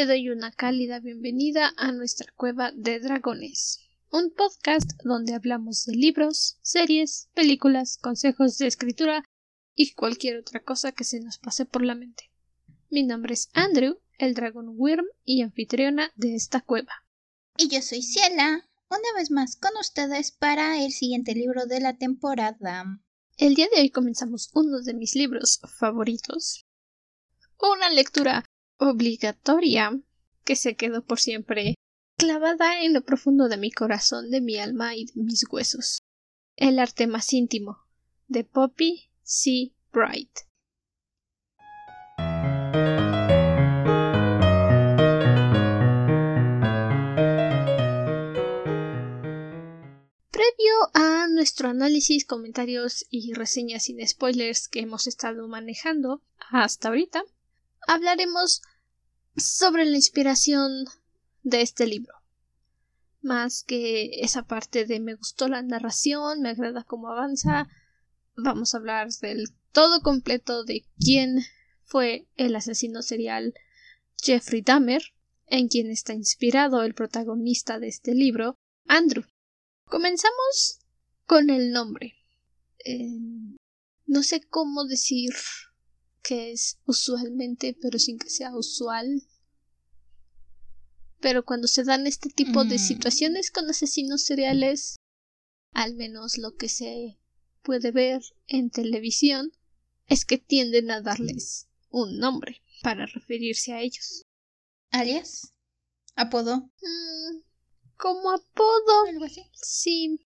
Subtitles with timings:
[0.00, 3.80] Te doy una cálida bienvenida a nuestra cueva de dragones,
[4.10, 9.22] un podcast donde hablamos de libros, series, películas, consejos de escritura
[9.74, 12.30] y cualquier otra cosa que se nos pase por la mente.
[12.88, 17.04] Mi nombre es Andrew, el dragón Wyrm y anfitriona de esta cueva.
[17.58, 21.98] Y yo soy Ciela, una vez más con ustedes para el siguiente libro de la
[21.98, 22.86] temporada.
[23.36, 26.64] El día de hoy comenzamos uno de mis libros favoritos.
[27.58, 28.49] Una lectura
[28.80, 30.00] obligatoria
[30.42, 31.74] que se quedó por siempre
[32.16, 36.02] clavada en lo profundo de mi corazón, de mi alma y de mis huesos.
[36.56, 37.78] El arte más íntimo
[38.26, 39.72] de Poppy C.
[39.92, 40.30] Bright.
[50.30, 57.22] Previo a nuestro análisis, comentarios y reseñas sin spoilers que hemos estado manejando hasta ahorita,
[57.86, 58.62] hablaremos
[59.36, 60.84] sobre la inspiración
[61.42, 62.14] de este libro.
[63.22, 67.68] Más que esa parte de me gustó la narración, me agrada cómo avanza,
[68.36, 71.44] vamos a hablar del todo completo de quién
[71.84, 73.54] fue el asesino serial
[74.22, 75.02] Jeffrey Dahmer,
[75.46, 79.24] en quien está inspirado el protagonista de este libro, Andrew.
[79.84, 80.78] Comenzamos
[81.26, 82.14] con el nombre.
[82.84, 83.18] Eh,
[84.06, 85.32] no sé cómo decir
[86.22, 89.22] que es usualmente, pero sin que sea usual.
[91.20, 92.78] Pero cuando se dan este tipo de Mm.
[92.78, 94.96] situaciones con asesinos seriales,
[95.72, 97.18] al menos lo que se
[97.62, 99.52] puede ver en televisión,
[100.06, 104.22] es que tienden a darles un nombre para referirse a ellos.
[104.90, 105.52] Alias,
[106.16, 107.42] apodo, Mm,
[107.96, 109.42] como apodo, algo así.
[109.54, 110.26] sí.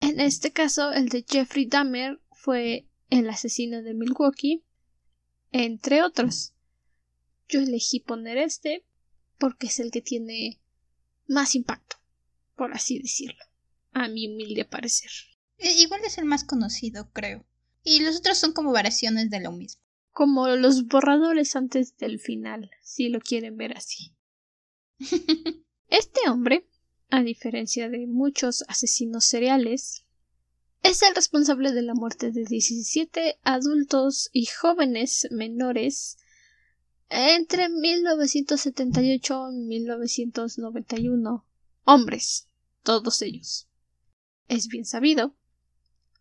[0.00, 4.64] En este caso, el de Jeffrey Dahmer fue el asesino de Milwaukee,
[5.50, 6.54] entre otros.
[7.48, 8.84] Yo elegí poner este
[9.38, 10.60] porque es el que tiene
[11.28, 11.96] más impacto,
[12.56, 13.44] por así decirlo,
[13.92, 15.10] a mi humilde parecer.
[15.58, 17.44] I- Igual es el más conocido, creo.
[17.84, 19.82] Y los otros son como variaciones de lo mismo.
[20.12, 24.14] Como los borradores antes del final, si lo quieren ver así.
[25.88, 26.66] Este hombre,
[27.10, 30.06] a diferencia de muchos asesinos seriales,
[30.82, 36.18] es el responsable de la muerte de 17 adultos y jóvenes menores
[37.08, 41.46] entre 1978 y 1991.
[41.84, 42.48] Hombres,
[42.82, 43.68] todos ellos.
[44.48, 45.36] Es bien sabido,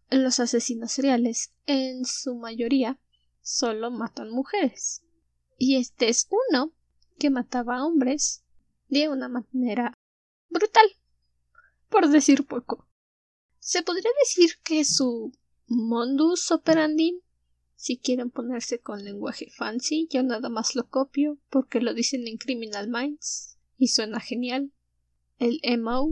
[0.09, 2.99] los asesinos seriales, en su mayoría,
[3.41, 5.01] solo matan mujeres.
[5.57, 6.73] Y este es uno
[7.17, 8.43] que mataba a hombres
[8.89, 9.97] de una manera
[10.49, 10.85] brutal,
[11.89, 12.90] por decir poco.
[13.63, 15.31] Se podría decir que su
[15.67, 17.21] modus operandi,
[17.75, 22.37] si quieren ponerse con lenguaje fancy, yo nada más lo copio porque lo dicen en
[22.37, 24.73] Criminal Minds y suena genial.
[25.37, 26.09] El MO.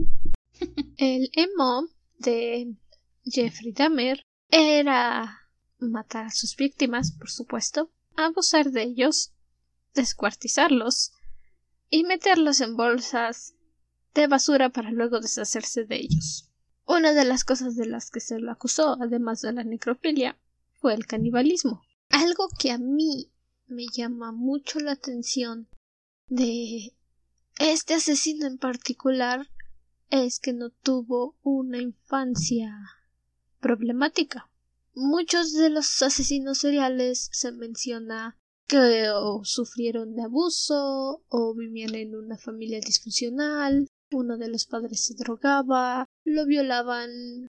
[0.96, 1.88] El MO
[2.18, 2.72] de
[3.24, 5.50] Jeffrey Dahmer era
[5.80, 9.32] matar a sus víctimas, por supuesto, abusar de ellos,
[9.94, 11.14] descuartizarlos
[11.88, 13.56] y meterlos en bolsas
[14.14, 16.49] de basura para luego deshacerse de ellos.
[16.90, 20.36] Una de las cosas de las que se lo acusó, además de la necrofilia,
[20.80, 21.82] fue el canibalismo.
[22.08, 23.30] Algo que a mí
[23.68, 25.68] me llama mucho la atención
[26.26, 26.96] de
[27.60, 29.46] este asesino en particular
[30.10, 32.76] es que no tuvo una infancia
[33.60, 34.50] problemática.
[34.92, 38.36] Muchos de los asesinos seriales se menciona
[38.66, 45.06] que o sufrieron de abuso o vivían en una familia disfuncional, uno de los padres
[45.06, 47.48] se drogaba, lo violaban,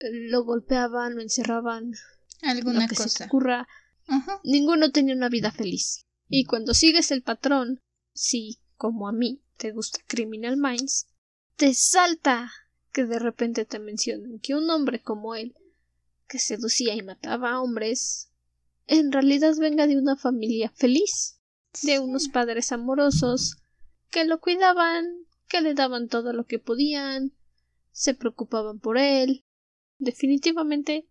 [0.00, 1.92] lo golpeaban, lo encerraban,
[2.42, 3.24] Alguna lo que se te cosa.
[3.26, 3.68] ocurra.
[4.06, 4.40] Ajá.
[4.44, 6.04] Ninguno tenía una vida feliz.
[6.28, 7.80] Y cuando sigues el patrón,
[8.14, 11.06] si, como a mí, te gusta Criminal Minds,
[11.56, 12.50] te salta
[12.92, 15.54] que de repente te mencionen que un hombre como él,
[16.26, 18.30] que seducía y mataba a hombres,
[18.86, 21.38] en realidad venga de una familia feliz,
[21.82, 23.58] de unos padres amorosos,
[24.10, 25.04] que lo cuidaban,
[25.48, 27.32] que le daban todo lo que podían,
[27.92, 29.44] se preocupaban por él.
[29.98, 31.06] Definitivamente,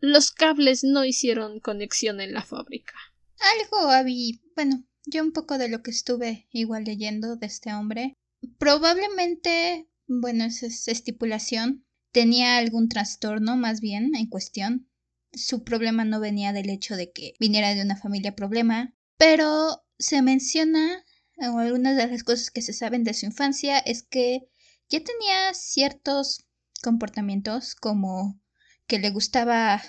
[0.00, 2.94] los cables no hicieron conexión en la fábrica.
[3.38, 8.14] Algo había, bueno, yo un poco de lo que estuve igual leyendo de este hombre.
[8.58, 14.88] Probablemente, bueno, esa es estipulación, tenía algún trastorno más bien en cuestión.
[15.32, 20.22] Su problema no venía del hecho de que viniera de una familia problema, pero se
[20.22, 21.04] menciona,
[21.38, 24.48] o algunas de las cosas que se saben de su infancia es que
[24.94, 26.46] ya tenía ciertos
[26.80, 28.40] comportamientos como
[28.86, 29.82] que le gustaba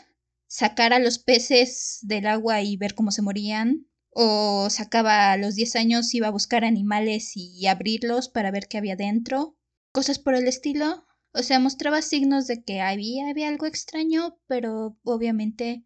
[0.47, 5.53] sacar a los peces del agua y ver cómo se morían, o sacaba a los
[5.53, 9.55] 10 años, iba a buscar animales y abrirlos para ver qué había dentro,
[9.91, 11.05] cosas por el estilo.
[11.33, 15.85] O sea, mostraba signos de que había, había algo extraño, pero obviamente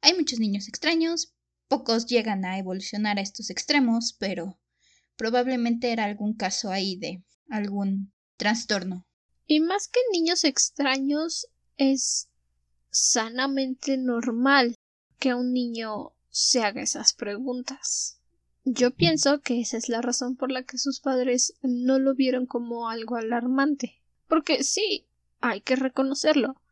[0.00, 1.34] hay muchos niños extraños,
[1.66, 4.60] pocos llegan a evolucionar a estos extremos, pero
[5.16, 9.04] probablemente era algún caso ahí de algún trastorno.
[9.46, 11.46] Y más que niños extraños,
[11.76, 12.30] es
[12.90, 14.74] sanamente normal
[15.18, 18.18] que un niño se haga esas preguntas.
[18.64, 22.46] Yo pienso que esa es la razón por la que sus padres no lo vieron
[22.46, 24.00] como algo alarmante.
[24.26, 25.06] Porque sí,
[25.40, 26.62] hay que reconocerlo.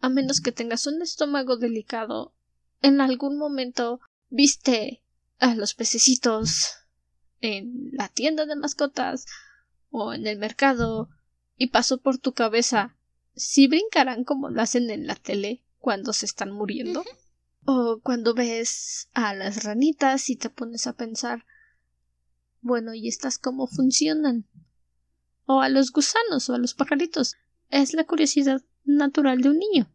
[0.00, 2.34] A menos que tengas un estómago delicado,
[2.80, 5.04] en algún momento viste
[5.38, 6.78] a los pececitos
[7.40, 9.26] en la tienda de mascotas
[9.92, 11.08] o en el mercado
[11.56, 12.96] y pasó por tu cabeza
[13.36, 17.04] si brincarán como lo hacen en la tele cuando se están muriendo.
[17.64, 21.44] O cuando ves a las ranitas y te pones a pensar
[22.62, 24.46] bueno, ¿y estas cómo funcionan?
[25.46, 27.34] O a los gusanos o a los pajaritos.
[27.68, 29.92] Es la curiosidad natural de un niño.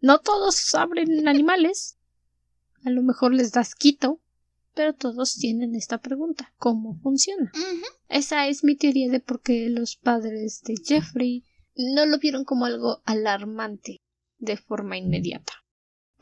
[0.00, 1.96] No todos abren animales.
[2.84, 4.20] A lo mejor les das quito,
[4.74, 6.52] pero todos tienen esta pregunta.
[6.58, 7.52] ¿Cómo funciona?
[8.08, 11.44] Esa es mi teoría de por qué los padres de Jeffrey
[11.76, 13.98] no lo vieron como algo alarmante
[14.38, 15.52] de forma inmediata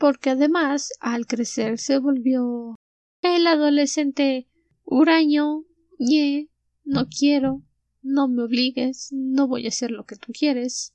[0.03, 2.75] porque además al crecer se volvió
[3.21, 4.49] el adolescente
[4.83, 5.63] huraño,
[5.97, 6.49] ñe,
[6.83, 7.63] no quiero,
[8.01, 10.93] no me obligues, no voy a hacer lo que tú quieres.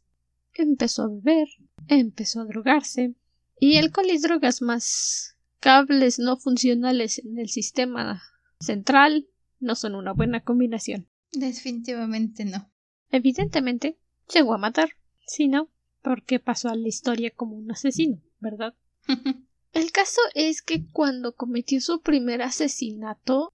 [0.52, 1.48] Empezó a beber,
[1.86, 3.14] empezó a drogarse,
[3.58, 8.22] y alcohol y drogas más cables no funcionales en el sistema
[8.60, 9.28] central
[9.60, 11.08] no son una buena combinación.
[11.32, 12.70] Definitivamente no.
[13.10, 13.98] Evidentemente,
[14.32, 14.90] llegó a matar.
[15.26, 15.70] Si no,
[16.02, 18.74] porque pasó a la historia como un asesino, ¿verdad?
[19.72, 23.52] El caso es que cuando cometió su primer asesinato,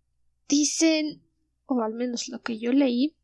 [0.49, 1.23] dicen,
[1.67, 3.17] o al menos lo que yo leí,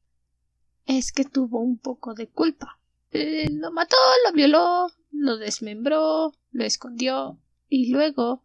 [0.86, 2.80] es que tuvo un poco de culpa.
[3.12, 3.96] Eh, lo mató,
[4.26, 8.44] lo violó, lo desmembró, lo escondió y luego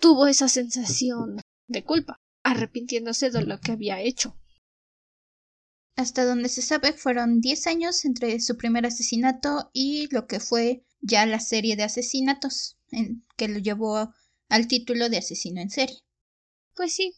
[0.00, 4.36] tuvo esa sensación de culpa, arrepintiéndose de lo que había hecho.
[5.96, 10.84] Hasta donde se sabe fueron 10 años entre su primer asesinato y lo que fue
[11.00, 12.78] ya la serie de asesinatos
[13.36, 14.12] que lo llevó
[14.48, 15.98] al título de asesino en serie.
[16.74, 17.14] Pues sí.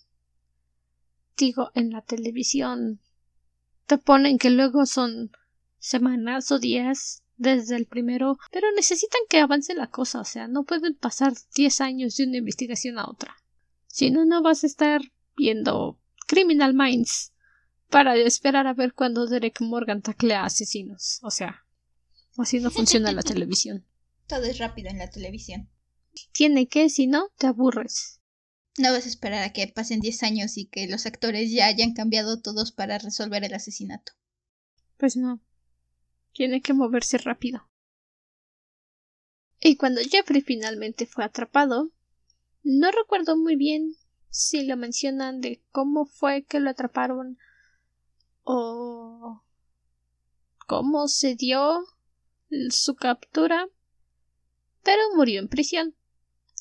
[1.36, 3.00] Digo, en la televisión
[3.86, 5.30] te ponen que luego son
[5.78, 10.64] semanas o días desde el primero, pero necesitan que avance la cosa, o sea, no
[10.64, 13.36] pueden pasar diez años de una investigación a otra.
[13.86, 15.00] Si no, no vas a estar
[15.36, 17.32] viendo Criminal Minds
[17.88, 21.20] para esperar a ver cuando Derek Morgan taclea asesinos.
[21.22, 21.64] O sea,
[22.36, 23.86] así no funciona la televisión.
[24.26, 25.70] Todo es rápido en la televisión.
[26.32, 28.20] Tiene que, si no, te aburres.
[28.78, 31.94] No vas a esperar a que pasen 10 años y que los actores ya hayan
[31.94, 34.12] cambiado todos para resolver el asesinato.
[34.98, 35.40] Pues no.
[36.36, 37.66] Tiene que moverse rápido.
[39.58, 41.90] Y cuando Jeffrey finalmente fue atrapado,
[42.62, 43.96] no recuerdo muy bien
[44.28, 47.38] si lo mencionan de cómo fue que lo atraparon
[48.42, 49.42] o
[50.66, 51.86] cómo se dio
[52.68, 53.66] su captura
[54.82, 55.96] pero murió en prisión.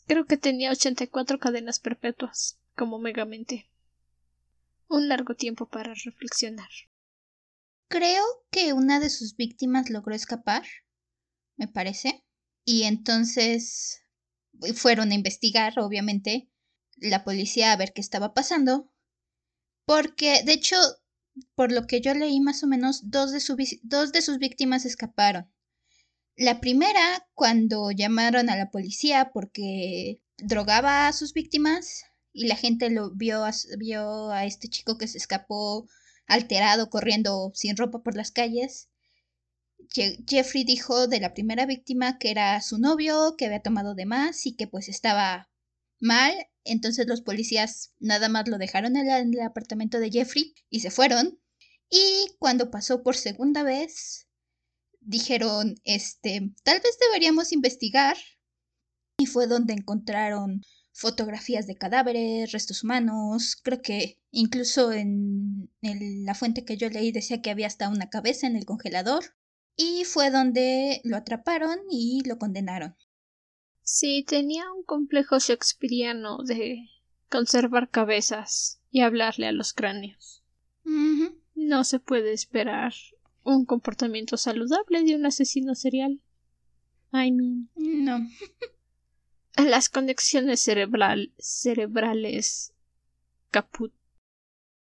[0.07, 3.69] Creo que tenía ochenta y cuatro cadenas perpetuas, como Megamente.
[4.87, 6.69] Un largo tiempo para reflexionar.
[7.87, 10.63] Creo que una de sus víctimas logró escapar,
[11.57, 12.23] me parece,
[12.65, 14.01] y entonces
[14.73, 16.49] fueron a investigar, obviamente,
[16.97, 18.91] la policía a ver qué estaba pasando,
[19.85, 20.77] porque, de hecho,
[21.55, 23.41] por lo que yo leí más o menos, dos de,
[23.83, 25.51] dos de sus víctimas escaparon.
[26.37, 32.89] La primera, cuando llamaron a la policía porque drogaba a sus víctimas y la gente
[32.89, 33.45] lo vio
[33.77, 35.87] vio a este chico que se escapó
[36.27, 38.89] alterado corriendo sin ropa por las calles.
[40.27, 44.45] Jeffrey dijo de la primera víctima que era su novio, que había tomado de más
[44.45, 45.49] y que pues estaba
[45.99, 46.33] mal.
[46.63, 51.39] Entonces los policías nada más lo dejaron en el apartamento de Jeffrey y se fueron.
[51.89, 54.27] Y cuando pasó por segunda vez,
[55.01, 58.17] dijeron, este, tal vez deberíamos investigar.
[59.17, 60.61] Y fue donde encontraron
[60.95, 67.41] fotografías de cadáveres, restos humanos, creo que incluso en la fuente que yo leí decía
[67.41, 69.35] que había hasta una cabeza en el congelador.
[69.75, 72.95] Y fue donde lo atraparon y lo condenaron.
[73.81, 76.87] Sí, tenía un complejo shakespeariano de
[77.29, 80.43] conservar cabezas y hablarle a los cráneos.
[81.55, 82.93] No se puede esperar
[83.43, 86.21] un comportamiento saludable de un asesino serial.
[87.11, 87.69] I mean.
[87.75, 88.19] No.
[89.57, 92.73] Las conexiones cerebral cerebrales
[93.51, 93.93] caput.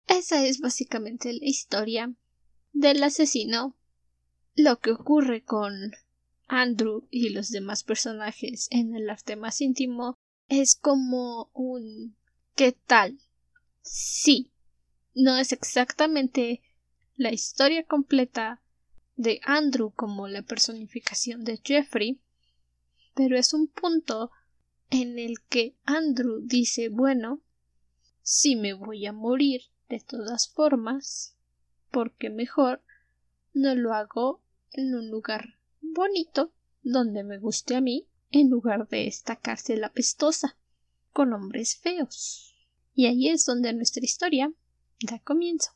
[0.08, 2.14] Esa es básicamente la historia
[2.74, 3.76] del asesino.
[4.56, 5.92] Lo que ocurre con
[6.48, 10.18] Andrew y los demás personajes en el arte más íntimo
[10.48, 12.16] es como un
[12.56, 13.20] ¿qué tal?
[13.82, 14.52] Sí,
[15.14, 16.64] no es exactamente
[17.16, 18.64] la historia completa
[19.16, 22.20] de Andrew como la personificación de Jeffrey,
[23.14, 24.32] pero es un punto
[24.90, 27.42] en el que Andrew dice bueno,
[28.22, 31.36] si me voy a morir de todas formas,
[31.92, 32.82] porque mejor
[33.54, 36.52] no lo hago en un lugar bonito
[36.82, 40.58] donde me guste a mí en lugar de esta cárcel apestosa
[41.14, 42.56] con hombres feos.
[42.94, 44.52] Y ahí es donde nuestra historia
[45.02, 45.72] da comienzo.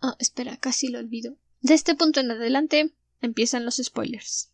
[0.00, 1.36] Oh, espera, casi lo olvido.
[1.60, 4.50] De este punto en adelante empiezan los spoilers.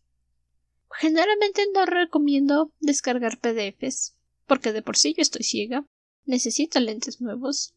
[0.97, 4.15] Generalmente no recomiendo descargar PDFs,
[4.47, 5.85] porque de por sí yo estoy ciega,
[6.23, 7.73] necesito lentes nuevos,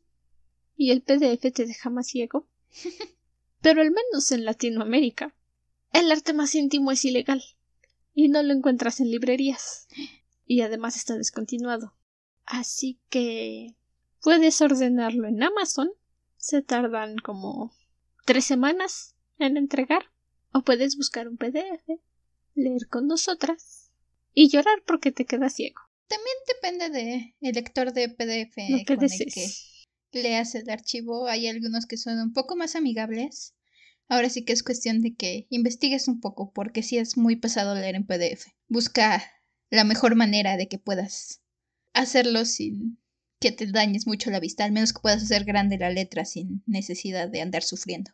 [0.77, 2.47] y el PDF te deja más ciego.
[3.61, 5.35] Pero al menos en Latinoamérica,
[5.93, 7.43] el arte más íntimo es ilegal,
[8.15, 9.89] y no lo encuentras en librerías,
[10.47, 11.95] y además está descontinuado.
[12.45, 13.75] Así que
[14.23, 15.91] puedes ordenarlo en Amazon,
[16.37, 17.73] se tardan como
[18.25, 20.05] tres semanas en entregar,
[20.53, 22.01] o puedes buscar un PDF
[22.59, 23.91] leer con nosotras
[24.35, 25.81] y llorar porque te quedas ciego.
[26.09, 31.27] También depende de el lector de PDF que con el que leas el archivo.
[31.27, 33.55] Hay algunos que son un poco más amigables.
[34.09, 37.75] Ahora sí que es cuestión de que investigues un poco, porque sí es muy pesado
[37.75, 38.47] leer en PDF.
[38.67, 39.23] Busca
[39.71, 41.43] la mejor manera de que puedas
[41.93, 42.99] hacerlo sin
[43.39, 46.63] que te dañes mucho la vista, al menos que puedas hacer grande la letra sin
[46.67, 48.11] necesidad de andar sufriendo.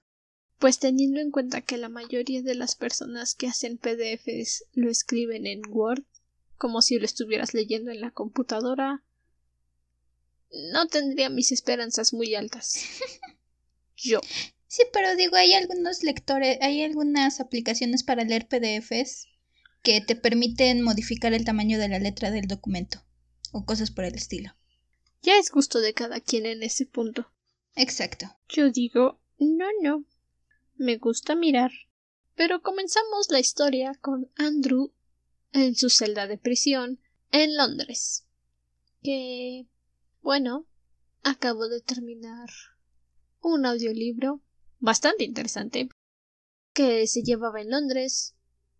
[0.58, 5.46] Pues teniendo en cuenta que la mayoría de las personas que hacen PDFs lo escriben
[5.46, 6.04] en Word,
[6.56, 9.02] como si lo estuvieras leyendo en la computadora,
[10.72, 12.84] no tendría mis esperanzas muy altas.
[13.96, 14.20] Yo.
[14.66, 19.28] Sí, pero digo, hay algunos lectores, hay algunas aplicaciones para leer PDFs
[19.82, 23.04] que te permiten modificar el tamaño de la letra del documento
[23.52, 24.54] o cosas por el estilo.
[25.22, 27.30] Ya es gusto de cada quien en ese punto.
[27.76, 28.34] Exacto.
[28.48, 30.04] Yo digo, no, no.
[30.76, 31.70] Me gusta mirar.
[32.34, 34.92] Pero comenzamos la historia con Andrew
[35.52, 37.00] en su celda de prisión
[37.30, 38.26] en Londres.
[39.02, 39.68] Que,
[40.20, 40.66] bueno,
[41.22, 42.48] acabo de terminar
[43.40, 44.42] un audiolibro
[44.78, 45.88] bastante interesante
[46.72, 48.34] que se llevaba en Londres.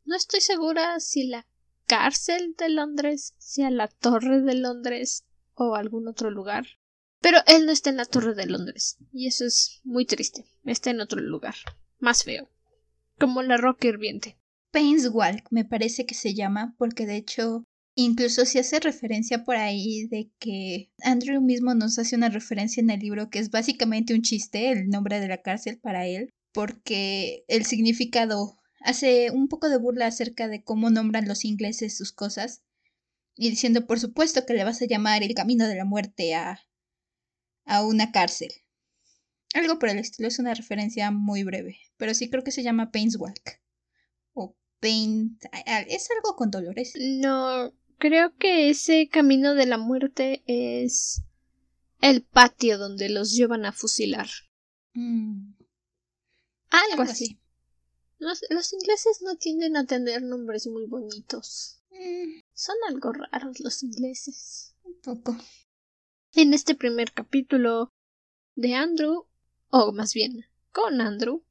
[0.05, 1.47] No estoy segura si la
[1.87, 5.25] cárcel de Londres sea la torre de Londres
[5.55, 6.67] o algún otro lugar.
[7.21, 10.45] Pero él no está en la torre de Londres, y eso es muy triste.
[10.65, 11.55] Está en otro lugar,
[11.99, 12.49] más feo,
[13.19, 14.37] como la roca hirviente.
[14.71, 19.57] Payne's Walk me parece que se llama porque de hecho incluso se hace referencia por
[19.57, 24.15] ahí de que Andrew mismo nos hace una referencia en el libro que es básicamente
[24.15, 29.69] un chiste, el nombre de la cárcel para él, porque el significado hace un poco
[29.69, 32.63] de burla acerca de cómo nombran los ingleses sus cosas
[33.37, 36.61] y diciendo por supuesto que le vas a llamar el camino de la muerte a
[37.67, 38.51] a una cárcel.
[39.55, 42.91] Algo por el estilo es una referencia muy breve, pero sí creo que se llama
[42.91, 43.61] Payne's Walk.
[44.33, 45.39] O Pain...
[45.89, 46.93] Es algo con dolores.
[46.99, 51.23] No, creo que ese camino de la muerte es
[52.01, 54.29] el patio donde los llevan a fusilar.
[54.95, 55.55] Mm,
[56.71, 57.39] Algo así.
[58.19, 61.81] Los, los ingleses no tienden a tener nombres muy bonitos.
[61.91, 64.75] Mm, Son algo raros los ingleses.
[64.83, 65.37] un poco.
[66.35, 67.93] En este primer capítulo
[68.57, 69.27] de Andrew,
[69.77, 71.43] o más bien con Andrew,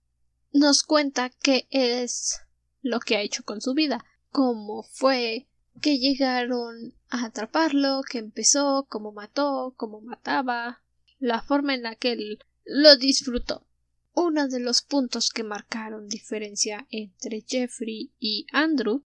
[0.53, 2.39] nos cuenta qué es
[2.81, 5.49] lo que ha hecho con su vida, cómo fue
[5.81, 10.81] que llegaron a atraparlo, que empezó, cómo mató, cómo mataba,
[11.19, 13.67] la forma en la que él lo disfrutó.
[14.13, 19.03] Uno de los puntos que marcaron diferencia entre Jeffrey y Andrew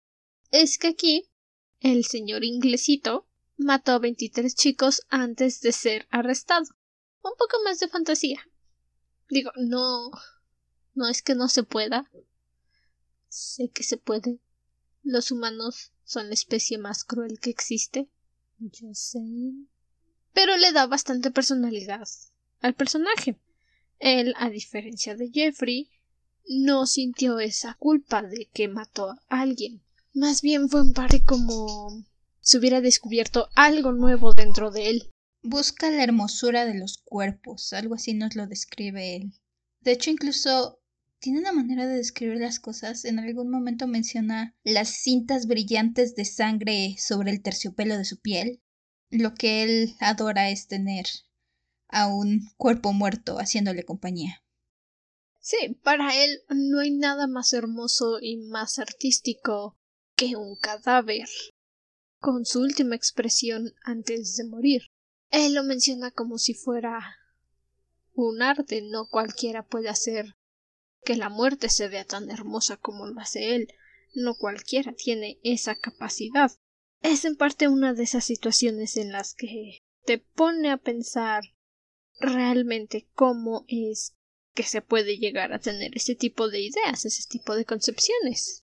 [0.51, 1.27] es que aquí
[1.79, 6.67] el señor inglesito mató a 23 chicos antes de ser arrestado.
[7.23, 8.47] Un poco más de fantasía.
[9.29, 10.11] Digo, no.
[10.93, 12.09] No es que no se pueda.
[13.29, 14.39] Sé que se puede.
[15.03, 18.09] Los humanos son la especie más cruel que existe.
[18.57, 19.19] Yo sé.
[20.33, 22.07] Pero le da bastante personalidad
[22.61, 23.39] al personaje.
[23.99, 25.89] Él, a diferencia de Jeffrey,
[26.47, 29.81] no sintió esa culpa de que mató a alguien.
[30.13, 32.03] Más bien fue un padre como
[32.39, 35.13] si hubiera descubierto algo nuevo dentro de él.
[35.49, 39.31] Busca la hermosura de los cuerpos, algo así nos lo describe él.
[39.79, 40.81] De hecho, incluso
[41.19, 43.05] tiene una manera de describir las cosas.
[43.05, 48.61] En algún momento menciona las cintas brillantes de sangre sobre el terciopelo de su piel.
[49.09, 51.05] Lo que él adora es tener
[51.87, 54.43] a un cuerpo muerto haciéndole compañía.
[55.39, 59.77] Sí, para él no hay nada más hermoso y más artístico
[60.17, 61.29] que un cadáver.
[62.19, 64.81] Con su última expresión antes de morir.
[65.29, 67.17] Él lo menciona como si fuera
[68.13, 70.35] un arte, no cualquiera puede hacer
[71.03, 73.67] que la muerte se vea tan hermosa como lo hace él.
[74.13, 76.51] No cualquiera tiene esa capacidad.
[77.01, 81.43] Es en parte una de esas situaciones en las que te pone a pensar
[82.19, 84.15] realmente cómo es
[84.53, 88.63] que se puede llegar a tener ese tipo de ideas, ese tipo de concepciones.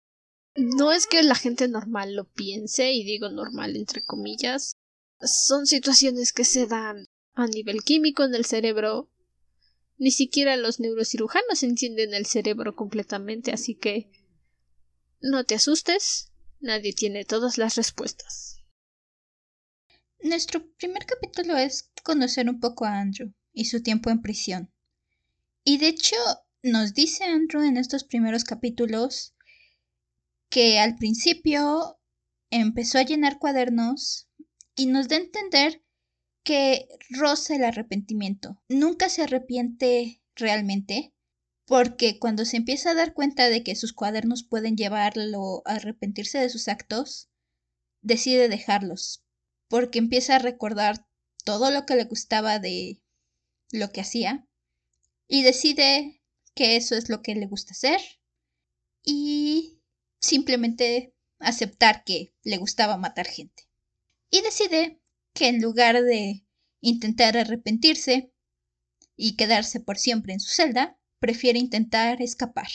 [0.55, 4.77] No es que la gente normal lo piense, y digo normal entre comillas,
[5.25, 9.11] son situaciones que se dan a nivel químico en el cerebro.
[9.97, 14.11] Ni siquiera los neurocirujanos entienden el cerebro completamente, así que
[15.21, 18.57] no te asustes, nadie tiene todas las respuestas.
[20.19, 24.73] Nuestro primer capítulo es conocer un poco a Andrew y su tiempo en prisión.
[25.63, 26.15] Y de hecho,
[26.61, 29.35] nos dice Andrew en estos primeros capítulos
[30.49, 31.99] que al principio
[32.49, 34.24] empezó a llenar cuadernos
[34.75, 35.83] y nos da a entender
[36.43, 38.61] que roza el arrepentimiento.
[38.69, 41.13] Nunca se arrepiente realmente,
[41.65, 46.37] porque cuando se empieza a dar cuenta de que sus cuadernos pueden llevarlo a arrepentirse
[46.37, 47.29] de sus actos,
[48.01, 49.23] decide dejarlos,
[49.67, 51.07] porque empieza a recordar
[51.43, 53.01] todo lo que le gustaba de
[53.71, 54.47] lo que hacía
[55.27, 56.21] y decide
[56.53, 57.99] que eso es lo que le gusta hacer
[59.03, 59.81] y
[60.19, 63.64] simplemente aceptar que le gustaba matar gente.
[64.35, 64.99] Y decide
[65.33, 66.45] que en lugar de
[66.81, 68.33] intentar arrepentirse
[69.15, 72.67] y quedarse por siempre en su celda, prefiere intentar escapar.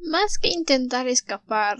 [0.00, 1.78] Más que intentar escapar,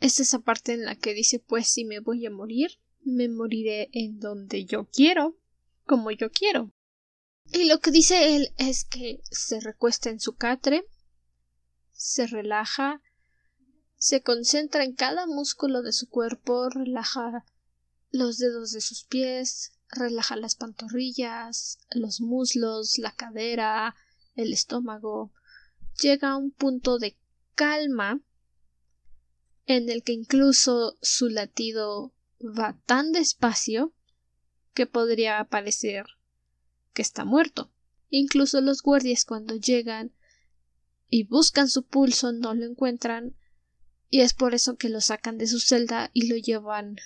[0.00, 3.90] es esa parte en la que dice pues si me voy a morir, me moriré
[3.92, 5.36] en donde yo quiero,
[5.84, 6.72] como yo quiero.
[7.52, 10.86] Y lo que dice él es que se recuesta en su catre,
[11.92, 13.02] se relaja,
[13.98, 17.44] se concentra en cada músculo de su cuerpo, relaja
[18.10, 23.94] los dedos de sus pies, relaja las pantorrillas, los muslos, la cadera,
[24.34, 25.32] el estómago,
[26.00, 27.16] llega a un punto de
[27.54, 28.20] calma
[29.66, 33.92] en el que incluso su latido va tan despacio
[34.74, 36.06] que podría parecer
[36.92, 37.72] que está muerto.
[38.08, 40.12] Incluso los guardias cuando llegan
[41.08, 43.36] y buscan su pulso no lo encuentran
[44.08, 46.96] y es por eso que lo sacan de su celda y lo llevan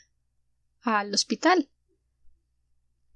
[0.83, 1.69] al hospital.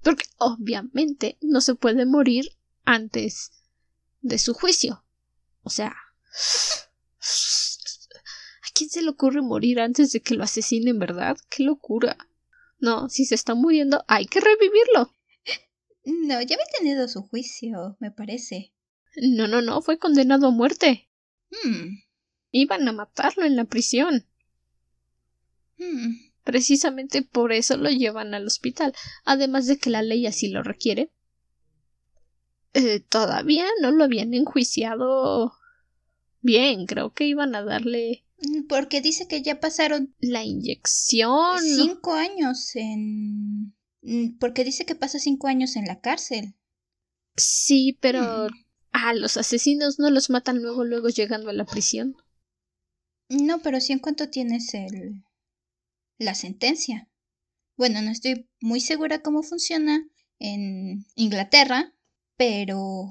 [0.01, 3.51] Porque obviamente no se puede morir antes
[4.21, 5.03] de su juicio.
[5.63, 5.95] O sea, ¿a
[8.73, 11.37] quién se le ocurre morir antes de que lo asesinen, verdad?
[11.49, 12.17] ¡Qué locura!
[12.77, 15.11] No, si se está muriendo, hay que revivirlo.
[16.05, 18.73] No, ya había tenido su juicio, me parece.
[19.15, 21.09] No, no, no, fue condenado a muerte.
[21.49, 21.97] Hmm.
[22.51, 24.27] Iban a matarlo en la prisión.
[25.77, 26.13] Hmm.
[26.45, 28.93] Precisamente por eso lo llevan al hospital,
[29.25, 31.11] además de que la ley así lo requiere.
[32.73, 35.53] Eh, todavía no lo habían enjuiciado
[36.41, 38.23] bien, creo que iban a darle.
[38.37, 41.59] Mm, porque dice que ya pasaron la inyección.
[41.59, 46.53] Cinco años en Mm, porque dice que pasa cinco años en la cárcel.
[47.35, 48.47] Sí, pero.
[48.91, 52.15] Ah, los asesinos no los matan luego, luego llegando a la prisión.
[53.29, 55.23] No, pero sí en cuanto tienes el.
[56.17, 57.09] La sentencia.
[57.77, 60.07] Bueno, no estoy muy segura cómo funciona
[60.39, 61.93] en Inglaterra,
[62.37, 63.09] pero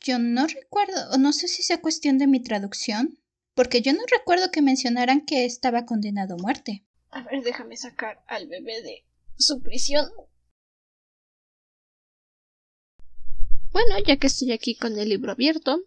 [0.00, 3.18] yo no recuerdo, o no sé si sea cuestión de mi traducción,
[3.54, 6.84] porque yo no recuerdo que mencionaran que estaba condenado a muerte.
[7.10, 9.04] A ver, déjame sacar al bebé de
[9.38, 10.06] su prisión.
[13.72, 15.80] Bueno, ya que estoy aquí con el libro abierto,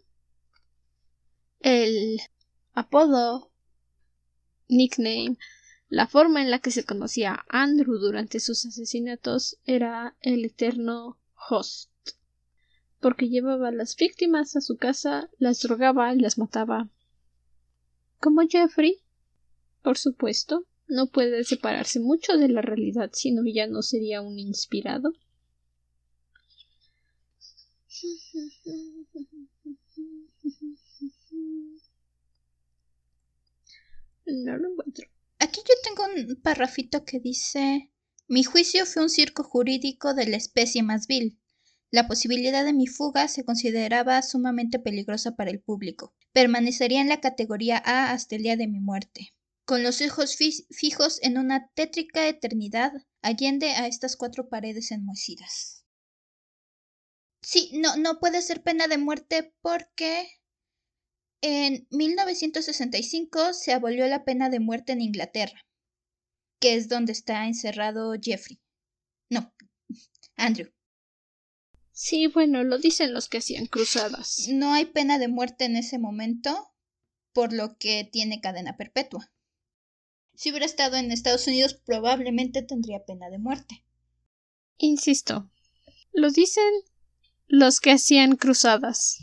[1.60, 2.20] el
[2.74, 3.50] apodo,
[4.68, 5.38] nickname,
[5.88, 11.18] la forma en la que se conocía a Andrew durante sus asesinatos era el eterno
[11.48, 11.90] host,
[13.00, 16.90] porque llevaba a las víctimas a su casa, las drogaba y las mataba.
[18.20, 19.00] Como Jeffrey,
[19.82, 25.12] por supuesto, no puede separarse mucho de la realidad, sino ya no sería un inspirado.
[34.30, 35.08] No lo encuentro.
[35.40, 37.90] Aquí yo tengo un parrafito que dice
[38.26, 41.38] Mi juicio fue un circo jurídico de la especie más vil.
[41.90, 46.14] La posibilidad de mi fuga se consideraba sumamente peligrosa para el público.
[46.32, 49.34] Permanecería en la categoría A hasta el día de mi muerte.
[49.64, 50.36] Con los ojos
[50.70, 55.84] fijos en una tétrica eternidad, allende a estas cuatro paredes enmohecidas.
[57.42, 60.28] Sí, no, no puede ser pena de muerte porque
[61.40, 65.66] en 1965 se abolió la pena de muerte en Inglaterra,
[66.60, 68.60] que es donde está encerrado Jeffrey.
[69.30, 69.52] No,
[70.36, 70.72] Andrew.
[71.92, 74.46] Sí, bueno, lo dicen los que hacían cruzadas.
[74.48, 76.72] No hay pena de muerte en ese momento,
[77.32, 79.32] por lo que tiene cadena perpetua.
[80.34, 83.84] Si hubiera estado en Estados Unidos, probablemente tendría pena de muerte.
[84.76, 85.50] Insisto,
[86.12, 86.72] lo dicen
[87.48, 89.18] los que hacían cruzadas.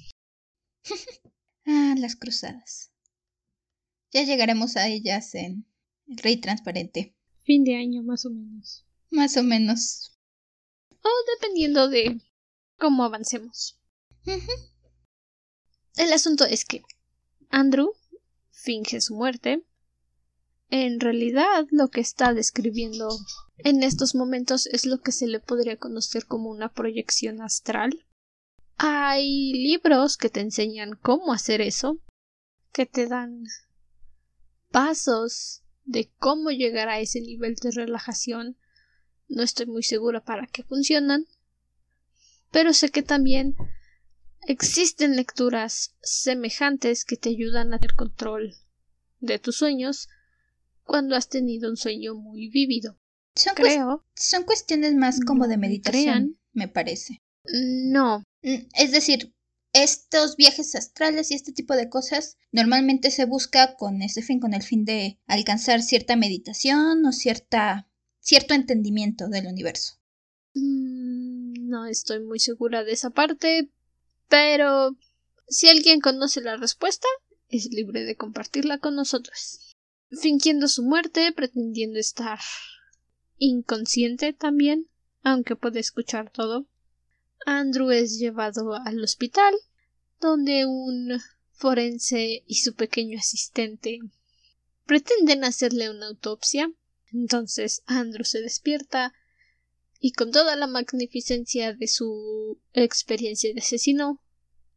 [1.66, 2.92] ah, las cruzadas.
[4.12, 5.66] Ya llegaremos a ellas en
[6.08, 7.16] El Rey Transparente.
[7.44, 8.86] Fin de año, más o menos.
[9.12, 10.18] Más o menos.
[10.90, 12.22] O dependiendo de
[12.78, 13.80] cómo avancemos.
[15.96, 16.84] El asunto es que
[17.50, 17.92] Andrew
[18.52, 19.64] finge su muerte.
[20.70, 23.10] En realidad, lo que está describiendo
[23.60, 28.06] en estos momentos es lo que se le podría conocer como una proyección astral.
[28.78, 32.00] Hay libros que te enseñan cómo hacer eso,
[32.72, 33.44] que te dan
[34.72, 38.58] pasos de cómo llegar a ese nivel de relajación.
[39.28, 41.26] No estoy muy segura para qué funcionan,
[42.52, 43.56] pero sé que también
[44.48, 48.56] existen lecturas semejantes que te ayudan a tener control
[49.20, 50.10] de tus sueños
[50.84, 53.00] cuando has tenido un sueño muy vívido.
[53.36, 54.06] Son Creo.
[54.16, 57.22] Son cuestiones más como de meditación, me parece.
[57.46, 58.24] No.
[58.46, 59.34] Mm, es decir,
[59.74, 64.54] estos viajes astrales y este tipo de cosas normalmente se busca con ese fin, con
[64.54, 69.96] el fin de alcanzar cierta meditación o cierta cierto entendimiento del universo.
[70.54, 73.70] Mm, no estoy muy segura de esa parte,
[74.30, 74.96] pero
[75.48, 77.08] si alguien conoce la respuesta,
[77.50, 79.76] es libre de compartirla con nosotros.
[80.22, 82.40] Fingiendo su muerte, pretendiendo estar
[83.40, 84.88] inconsciente también,
[85.24, 86.68] aunque puede escuchar todo.
[87.46, 89.54] Andrew es llevado al hospital,
[90.20, 91.20] donde un
[91.52, 94.00] forense y su pequeño asistente
[94.86, 96.72] pretenden hacerle una autopsia.
[97.12, 99.14] Entonces Andrew se despierta
[100.00, 104.22] y con toda la magnificencia de su experiencia de asesino,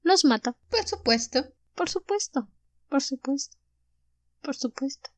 [0.02, 0.56] los mata.
[0.70, 1.52] Por supuesto.
[1.74, 2.48] Por supuesto.
[2.88, 3.56] Por supuesto.
[4.40, 5.10] Por supuesto.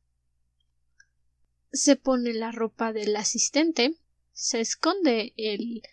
[1.71, 3.95] Se pone la ropa del asistente,
[4.33, 5.83] se esconde el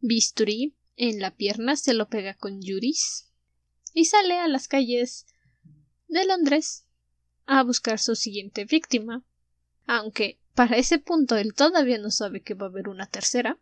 [0.00, 3.30] bisturí en la pierna se lo pega con Yuris
[3.94, 5.26] y sale a las calles
[6.08, 6.86] de Londres
[7.46, 9.24] a buscar su siguiente víctima,
[9.86, 13.58] aunque para ese punto él todavía no sabe que va a haber una tercera.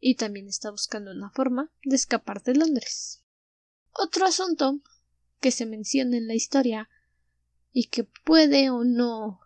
[0.00, 3.24] y también está buscando una forma de escapar de Londres.
[3.92, 4.80] Otro asunto
[5.40, 6.90] que se menciona en la historia
[7.72, 9.40] y que puede o no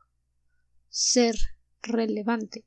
[0.89, 1.37] ser
[1.81, 2.67] relevante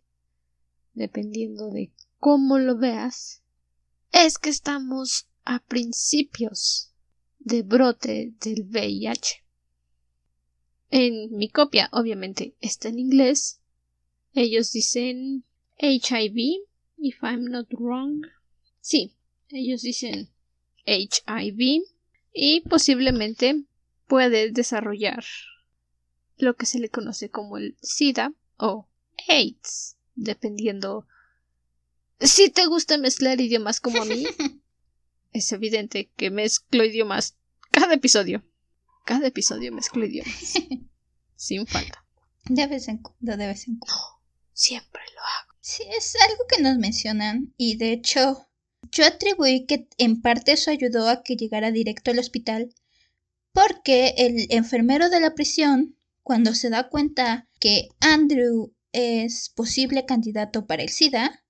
[0.94, 1.92] dependiendo de
[2.26, 3.44] como lo veas,
[4.12, 6.92] es que estamos a principios
[7.38, 9.44] de brote del VIH.
[10.90, 13.62] En mi copia, obviamente, está en inglés.
[14.34, 15.46] Ellos dicen
[15.78, 16.66] HIV,
[16.98, 18.26] if I'm not wrong.
[18.82, 19.14] Sí,
[19.50, 20.32] ellos dicen
[20.88, 21.84] HIV
[22.34, 23.66] y posiblemente
[24.08, 25.24] puede desarrollar
[26.38, 28.88] lo que se le conoce como el SIDA o
[29.28, 31.06] AIDS, dependiendo
[32.20, 34.26] si te gusta mezclar idiomas como a mí,
[35.34, 37.38] es evidente que mezclo idiomas
[37.72, 38.44] cada episodio.
[39.06, 40.54] Cada episodio mezclo idiomas.
[41.36, 42.06] Sin falta.
[42.46, 44.02] De vez en cuando, de vez en cuando.
[44.02, 44.22] No,
[44.54, 45.54] siempre lo hago.
[45.60, 48.48] Sí, es algo que nos mencionan y de hecho
[48.92, 52.74] yo atribuí que en parte eso ayudó a que llegara directo al hospital
[53.52, 60.68] porque el enfermero de la prisión, cuando se da cuenta que Andrew es posible candidato
[60.68, 61.45] para el SIDA,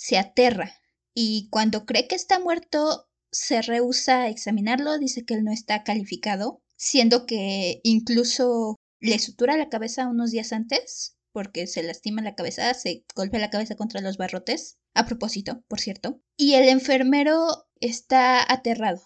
[0.00, 0.80] se aterra
[1.14, 5.84] y cuando cree que está muerto se rehúsa a examinarlo, dice que él no está
[5.84, 12.34] calificado, siendo que incluso le sutura la cabeza unos días antes porque se lastima la
[12.34, 17.68] cabeza, se golpea la cabeza contra los barrotes, a propósito, por cierto, y el enfermero
[17.78, 19.02] está aterrado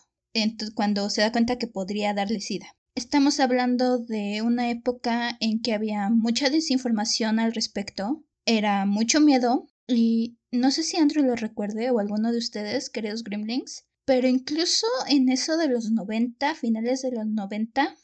[0.74, 2.76] cuando se da cuenta que podría darle sida.
[2.94, 9.68] Estamos hablando de una época en que había mucha desinformación al respecto, era mucho miedo
[9.86, 14.86] y no sé si Andrew lo recuerde o alguno de ustedes, queridos Gremlins, pero incluso
[15.08, 17.96] en eso de los 90, finales de los 90,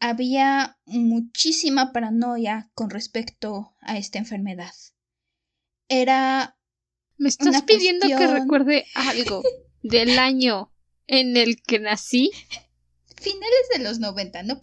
[0.00, 4.72] había muchísima paranoia con respecto a esta enfermedad.
[5.88, 6.56] Era.
[7.16, 9.42] ¿Me estás pidiendo que recuerde algo
[9.82, 10.72] del año
[11.08, 12.30] en el que nací?
[13.16, 14.60] Finales de los 90, ¿no?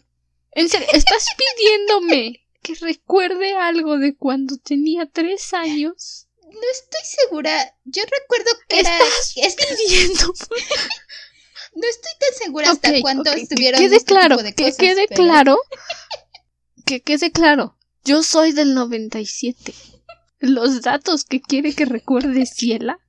[0.51, 6.29] En serio, estás pidiéndome que recuerde algo de cuando tenía tres años.
[6.45, 7.75] No estoy segura.
[7.85, 8.97] Yo recuerdo que era.
[9.35, 10.23] Estás pidiendo.
[11.75, 13.79] no estoy tan segura hasta cuándo estuvieron.
[13.79, 15.57] Que quede este claro, que quede claro.
[16.85, 17.77] Que quede claro.
[18.03, 19.73] Yo soy del 97.
[20.39, 22.99] Los datos que quiere que recuerde Ciela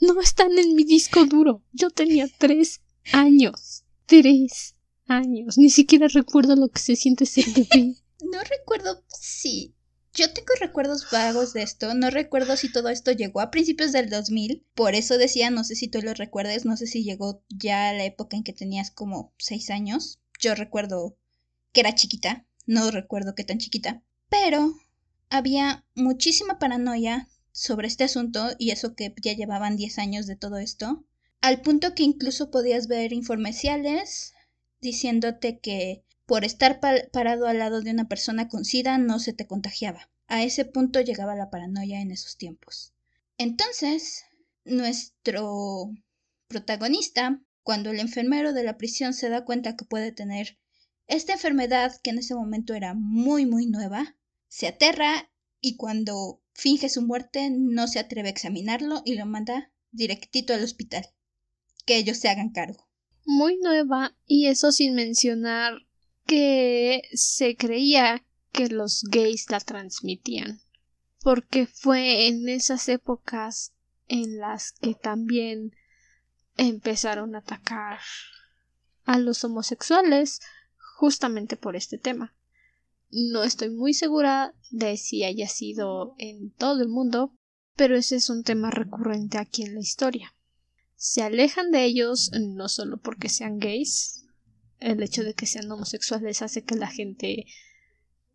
[0.00, 1.62] no están en mi disco duro.
[1.72, 2.80] Yo tenía tres
[3.12, 3.84] años.
[4.06, 5.58] Tres años.
[5.58, 7.96] Ni siquiera recuerdo lo que se siente ser bebé.
[8.24, 9.74] No recuerdo si
[10.14, 14.10] yo tengo recuerdos vagos de esto, no recuerdo si todo esto llegó a principios del
[14.10, 17.88] 2000, por eso decía, no sé si tú lo recuerdes, no sé si llegó ya
[17.88, 21.16] a la época en que tenías como 6 años, yo recuerdo
[21.72, 24.74] que era chiquita, no recuerdo qué tan chiquita, pero
[25.30, 30.58] había muchísima paranoia sobre este asunto y eso que ya llevaban 10 años de todo
[30.58, 31.04] esto,
[31.40, 34.34] al punto que incluso podías ver informeciales
[34.80, 39.46] diciéndote que por estar parado al lado de una persona con SIDA no se te
[39.46, 40.08] contagiaba.
[40.28, 42.94] A ese punto llegaba la paranoia en esos tiempos.
[43.36, 44.24] Entonces,
[44.64, 45.92] nuestro
[46.48, 50.58] protagonista, cuando el enfermero de la prisión se da cuenta que puede tener
[51.06, 54.16] esta enfermedad que en ese momento era muy muy nueva,
[54.48, 59.70] se aterra y cuando finge su muerte no se atreve a examinarlo y lo manda
[59.90, 61.04] directito al hospital.
[61.84, 62.88] Que ellos se hagan cargo.
[63.26, 65.74] Muy nueva y eso sin mencionar
[66.26, 70.60] que se creía que los gays la transmitían,
[71.20, 73.72] porque fue en esas épocas
[74.08, 75.74] en las que también
[76.56, 78.00] empezaron a atacar
[79.04, 80.40] a los homosexuales
[80.96, 82.34] justamente por este tema.
[83.10, 87.34] No estoy muy segura de si haya sido en todo el mundo,
[87.76, 90.34] pero ese es un tema recurrente aquí en la historia.
[90.96, 94.21] Se alejan de ellos no solo porque sean gays,
[94.82, 97.46] el hecho de que sean homosexuales hace que la gente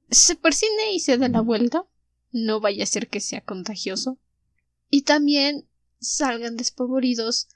[0.10, 1.86] se persine y se dé la vuelta.
[2.32, 4.18] No vaya a ser que sea contagioso.
[4.90, 5.68] Y también
[6.00, 7.50] salgan despavoridos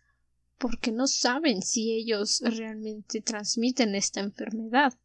[0.58, 4.98] porque no saben si ellos realmente transmiten esta enfermedad.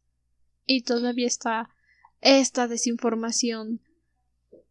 [0.65, 1.69] Y todavía está
[2.21, 3.81] esta desinformación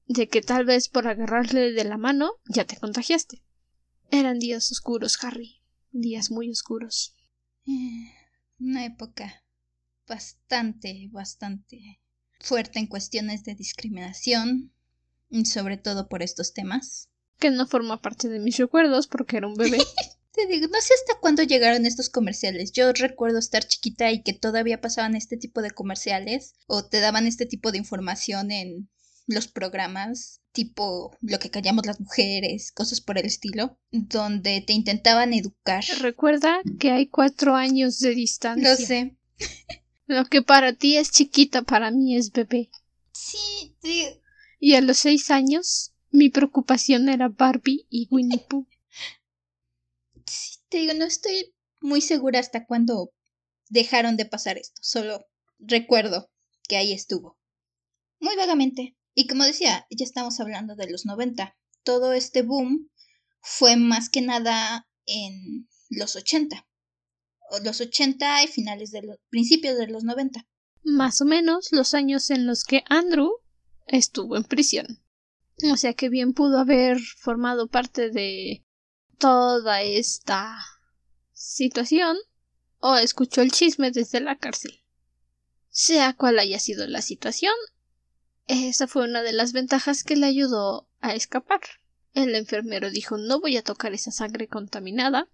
[0.07, 3.43] de que tal vez por agarrarle de la mano ya te contagiaste.
[4.11, 5.63] Eran días oscuros, Harry.
[5.91, 7.17] Días muy oscuros.
[8.59, 9.45] Una época
[10.07, 12.01] bastante, bastante
[12.41, 14.73] fuerte en cuestiones de discriminación,
[15.45, 17.11] sobre todo por estos temas.
[17.39, 19.79] Que no forma parte de mis recuerdos porque era un bebé.
[20.33, 22.73] Te digo, no sé hasta cuándo llegaron estos comerciales.
[22.73, 27.27] Yo recuerdo estar chiquita y que todavía pasaban este tipo de comerciales o te daban
[27.27, 28.91] este tipo de información en
[29.27, 35.35] los programas tipo lo que callamos las mujeres, cosas por el estilo, donde te intentaban
[35.35, 35.85] educar.
[36.01, 38.71] Recuerda que hay cuatro años de distancia.
[38.71, 39.17] Lo sé.
[40.07, 42.71] Lo que para ti es chiquita, para mí es bebé.
[43.13, 44.07] Sí, sí.
[44.61, 48.67] Y a los seis años, mi preocupación era Barbie y Winnie Pooh.
[50.29, 53.13] Sí, te digo, no estoy muy segura hasta cuándo
[53.69, 54.81] dejaron de pasar esto.
[54.83, 55.25] Solo
[55.59, 56.31] recuerdo
[56.69, 57.39] que ahí estuvo.
[58.19, 58.96] Muy vagamente.
[59.19, 61.57] Y como decía, ya estamos hablando de los 90.
[61.83, 62.91] Todo este boom
[63.41, 66.69] fue más que nada en los 80.
[67.65, 70.47] Los 80 y finales de los principios de los 90.
[70.83, 73.31] Más o menos los años en los que Andrew
[73.87, 75.03] estuvo en prisión.
[75.73, 78.67] O sea que bien pudo haber formado parte de
[79.17, 80.59] toda esta
[81.33, 82.19] situación
[82.81, 84.85] o escuchó el chisme desde la cárcel.
[85.71, 87.55] Sea cual haya sido la situación,
[88.47, 91.61] esa fue una de las ventajas que le ayudó a escapar.
[92.15, 95.29] El enfermero dijo no voy a tocar esa sangre contaminada.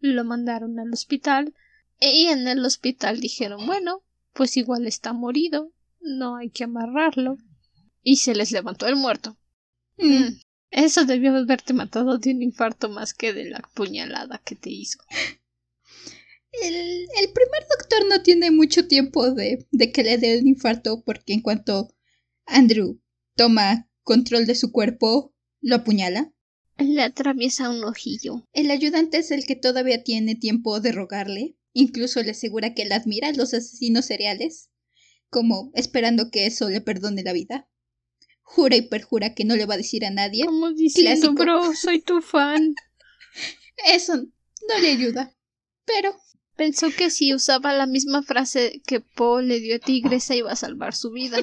[0.00, 1.54] Lo mandaron al hospital
[2.00, 7.38] y en el hospital dijeron bueno, pues igual está morido, no hay que amarrarlo.
[8.02, 9.36] Y se les levantó el muerto.
[9.96, 10.12] Mm.
[10.12, 14.70] Mm, eso debió haberte matado de un infarto más que de la puñalada que te
[14.70, 14.98] hizo.
[16.62, 21.02] El, el primer doctor no tiene mucho tiempo de, de que le dé un infarto
[21.04, 21.94] porque en cuanto
[22.48, 23.00] Andrew
[23.36, 26.32] toma control de su cuerpo, lo apuñala.
[26.78, 28.48] Le atraviesa un ojillo.
[28.52, 31.56] El ayudante es el que todavía tiene tiempo de rogarle.
[31.72, 34.70] Incluso le asegura que él admira a los asesinos seriales,
[35.28, 37.68] como esperando que eso le perdone la vida.
[38.42, 40.46] Jura y perjura que no le va a decir a nadie.
[40.46, 42.74] Como diciendo, bro, soy tu fan.
[43.92, 45.36] Eso no le ayuda.
[45.84, 46.16] Pero
[46.58, 50.56] pensó que si usaba la misma frase que Paul le dio a Tigresa iba a
[50.56, 51.38] salvar su vida.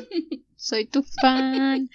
[0.57, 1.89] soy tu fan.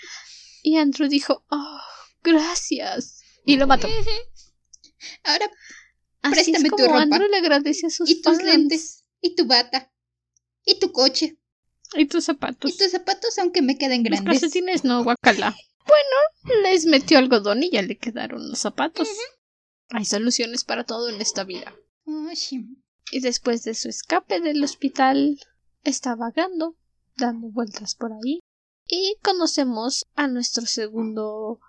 [0.63, 1.81] Y Andrew dijo, oh,
[2.25, 3.23] gracias.
[3.45, 3.89] Y lo mató.
[5.25, 5.51] Ahora,
[6.23, 7.03] Así préstame tu ropa.
[7.03, 9.05] Andrew le agradece a sus Y tus lentes.
[9.21, 9.93] Y tu bata.
[10.65, 11.39] Y tu coche.
[11.95, 12.71] Y tus zapatos.
[12.73, 14.25] Y tus zapatos, aunque me queden grandes.
[14.25, 15.55] Los calcetines no, guacala.
[15.87, 19.09] bueno, les metió algodón y ya le quedaron los zapatos.
[19.91, 21.75] Hay soluciones para todo en esta vida.
[23.11, 25.41] Y después de su escape del hospital,
[25.85, 26.77] está vagando,
[27.17, 28.41] dando vueltas por ahí.
[28.87, 31.61] Y conocemos a nuestro segundo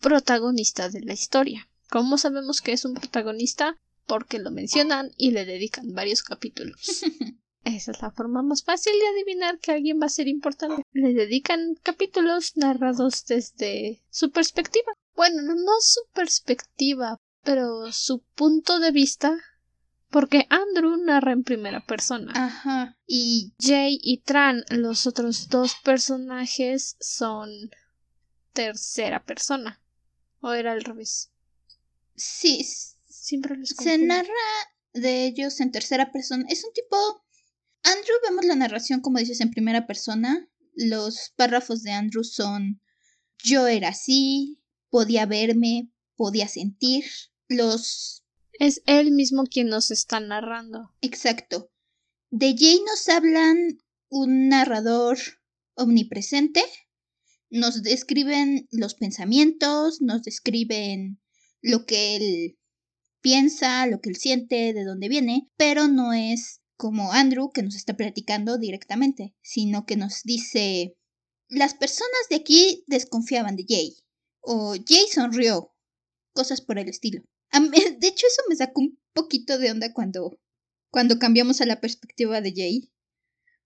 [0.00, 1.68] protagonista de la historia.
[1.90, 3.76] ¿Cómo sabemos que es un protagonista?
[4.06, 7.02] Porque lo mencionan y le dedican varios capítulos.
[7.64, 10.82] Esa es la forma más fácil de adivinar que alguien va a ser importante.
[10.92, 14.92] Le dedican capítulos narrados desde su perspectiva.
[15.14, 19.36] Bueno, no su perspectiva, pero su punto de vista.
[20.10, 22.32] Porque Andrew narra en primera persona.
[22.34, 22.98] Ajá.
[23.06, 27.50] Y Jay y Tran, los otros dos personajes, son
[28.52, 29.80] tercera persona.
[30.40, 31.30] ¿O era al revés?
[32.16, 32.66] Sí.
[33.08, 34.28] Siempre los Se narra
[34.92, 36.44] de ellos en tercera persona.
[36.48, 36.96] Es un tipo
[37.82, 40.48] Andrew vemos la narración, como dices, en primera persona.
[40.74, 42.80] Los párrafos de Andrew son
[43.42, 47.04] yo era así, podía verme, podía sentir.
[47.48, 48.24] Los...
[48.60, 50.94] Es él mismo quien nos está narrando.
[51.00, 51.72] Exacto.
[52.30, 53.78] De Jay nos hablan
[54.10, 55.16] un narrador
[55.76, 56.62] omnipresente.
[57.48, 61.22] Nos describen los pensamientos, nos describen
[61.62, 62.58] lo que él
[63.22, 67.76] piensa, lo que él siente, de dónde viene, pero no es como Andrew que nos
[67.76, 70.98] está platicando directamente, sino que nos dice,
[71.48, 73.96] las personas de aquí desconfiaban de Jay,
[74.40, 75.72] o Jay sonrió,
[76.34, 77.22] cosas por el estilo.
[77.98, 80.38] De hecho, eso me sacó un poquito de onda cuando,
[80.90, 82.92] cuando cambiamos a la perspectiva de Jay.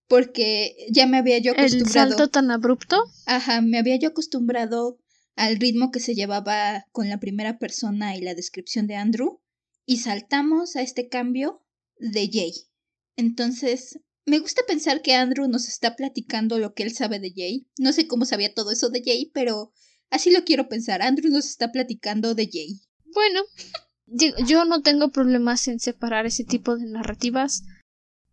[0.06, 2.08] Porque ya me había yo acostumbrado.
[2.08, 3.02] ¿El salto tan abrupto?
[3.24, 4.98] Ajá, me había yo acostumbrado
[5.34, 9.40] al ritmo que se llevaba con la primera persona y la descripción de Andrew.
[9.86, 11.64] Y saltamos a este cambio
[11.98, 12.52] de Jay.
[13.16, 17.66] Entonces, me gusta pensar que Andrew nos está platicando lo que él sabe de Jay.
[17.78, 19.72] No sé cómo sabía todo eso de Jay, pero
[20.10, 21.02] así lo quiero pensar.
[21.02, 22.80] Andrew nos está platicando de Jay.
[23.14, 23.40] Bueno,
[24.06, 27.64] yo no tengo problemas en separar ese tipo de narrativas.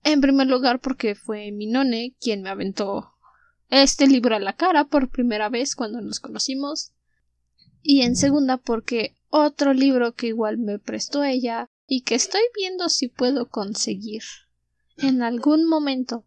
[0.04, 3.14] En primer lugar, porque fue mi none quien me aventó
[3.70, 6.92] este libro a la cara por primera vez cuando nos conocimos.
[7.84, 12.90] Y en segunda, porque otro libro que igual me prestó ella y que estoy viendo
[12.90, 14.24] si puedo conseguir
[14.98, 16.26] en algún momento,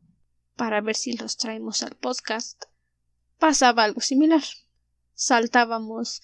[0.57, 2.65] para ver si los traemos al podcast,
[3.39, 4.43] pasaba algo similar.
[5.15, 6.23] Saltábamos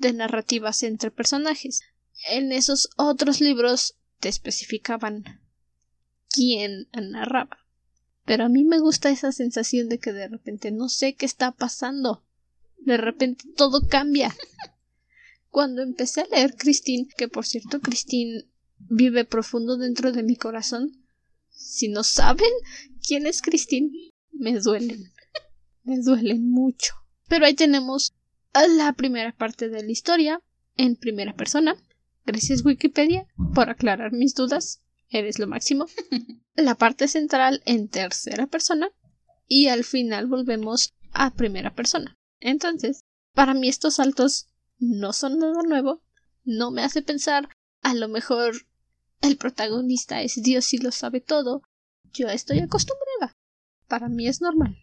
[0.00, 1.82] de narrativas entre personajes.
[2.28, 5.24] En esos otros libros te especificaban
[6.28, 7.58] quién narraba.
[8.24, 11.52] Pero a mí me gusta esa sensación de que de repente no sé qué está
[11.52, 12.24] pasando.
[12.78, 14.34] De repente todo cambia.
[15.50, 18.46] Cuando empecé a leer Christine, que por cierto Christine
[18.78, 21.04] vive profundo dentro de mi corazón,
[21.50, 22.50] si no saben
[23.06, 23.90] quién es Christine,
[24.32, 25.12] me duelen.
[25.82, 26.92] Me duelen mucho.
[27.26, 28.12] Pero ahí tenemos
[28.54, 30.42] la primera parte de la historia
[30.76, 31.76] en primera persona.
[32.24, 34.82] Gracias Wikipedia por aclarar mis dudas.
[35.08, 35.86] Eres lo máximo.
[36.54, 38.90] La parte central en tercera persona.
[39.46, 42.16] Y al final volvemos a primera persona.
[42.38, 44.46] Entonces, para mí estos saltos
[44.78, 46.02] no son nada nuevo.
[46.44, 47.48] No me hace pensar
[47.82, 48.66] a lo mejor
[49.20, 51.62] el protagonista es Dios y lo sabe todo.
[52.12, 53.36] Yo estoy acostumbrada.
[53.88, 54.76] Para mí es normal.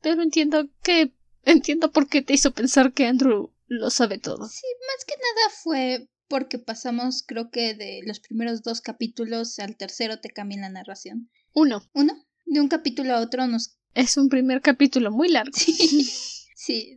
[0.00, 1.14] Pero entiendo que.
[1.44, 4.48] Entiendo por qué te hizo pensar que Andrew lo sabe todo.
[4.48, 9.76] Sí, más que nada fue porque pasamos, creo que de los primeros dos capítulos al
[9.76, 11.30] tercero te cambian la narración.
[11.52, 11.82] Uno.
[11.92, 12.14] ¿Uno?
[12.46, 13.76] De un capítulo a otro nos.
[13.94, 15.52] Es un primer capítulo muy largo.
[15.54, 16.10] Sí.
[16.56, 16.96] sí,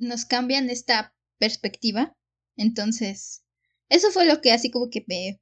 [0.00, 2.14] nos cambian esta perspectiva.
[2.56, 3.44] Entonces,
[3.88, 5.40] eso fue lo que así como que me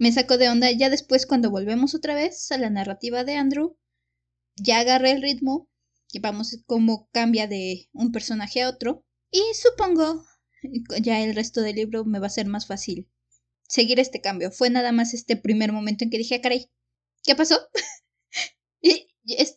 [0.00, 0.70] me sacó de onda.
[0.72, 3.76] Ya después, cuando volvemos otra vez a la narrativa de Andrew,
[4.56, 5.69] ya agarré el ritmo,
[6.18, 9.04] vamos cómo cambia de un personaje a otro.
[9.30, 10.24] Y supongo
[11.00, 13.08] ya el resto del libro me va a ser más fácil
[13.68, 14.50] seguir este cambio.
[14.50, 16.70] Fue nada más este primer momento en que dije, ah, caray,
[17.22, 17.58] ¿qué pasó?
[18.80, 19.06] y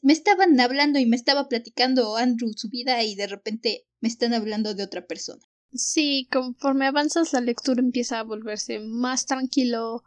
[0.01, 4.33] me estaban hablando y me estaba platicando Andrew su vida y de repente me están
[4.33, 5.41] hablando de otra persona.
[5.73, 10.03] Sí, conforme avanzas la lectura empieza a volverse más tranquilo,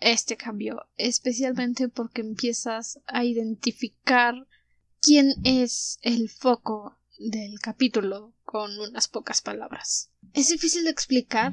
[0.00, 4.34] este cambio, especialmente porque empiezas a identificar
[5.06, 10.10] quién es el foco del capítulo con unas pocas palabras.
[10.32, 11.52] Es difícil de explicar,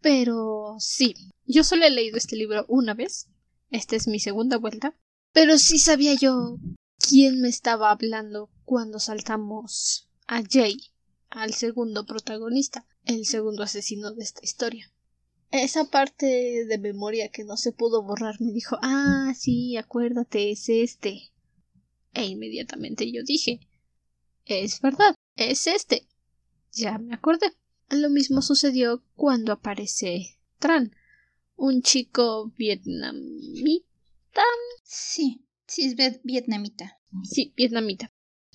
[0.00, 1.16] pero sí.
[1.44, 3.26] Yo solo he leído este libro una vez.
[3.70, 4.96] Esta es mi segunda vuelta.
[5.32, 6.58] Pero sí sabía yo
[6.96, 10.76] quién me estaba hablando cuando saltamos a Jay,
[11.30, 14.94] al segundo protagonista, el segundo asesino de esta historia
[15.50, 20.68] esa parte de memoria que no se pudo borrar me dijo ah sí acuérdate es
[20.68, 21.32] este
[22.14, 23.60] e inmediatamente yo dije
[24.46, 26.06] es verdad es este
[26.72, 27.52] Ya me acordé.
[27.90, 30.94] Lo mismo sucedió cuando aparece Tran,
[31.56, 34.42] un chico vietnamita.
[34.82, 36.98] Sí, sí es vietnamita.
[37.22, 38.10] Sí, vietnamita.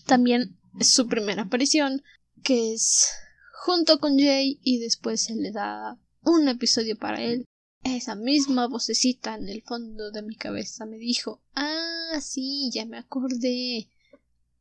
[0.06, 2.04] También es su primera aparición,
[2.44, 3.10] que es
[3.54, 7.46] junto con Jay y después se le da un episodio para él.
[7.84, 12.98] Esa misma vocecita en el fondo de mi cabeza me dijo Ah, sí, ya me
[12.98, 13.90] acordé.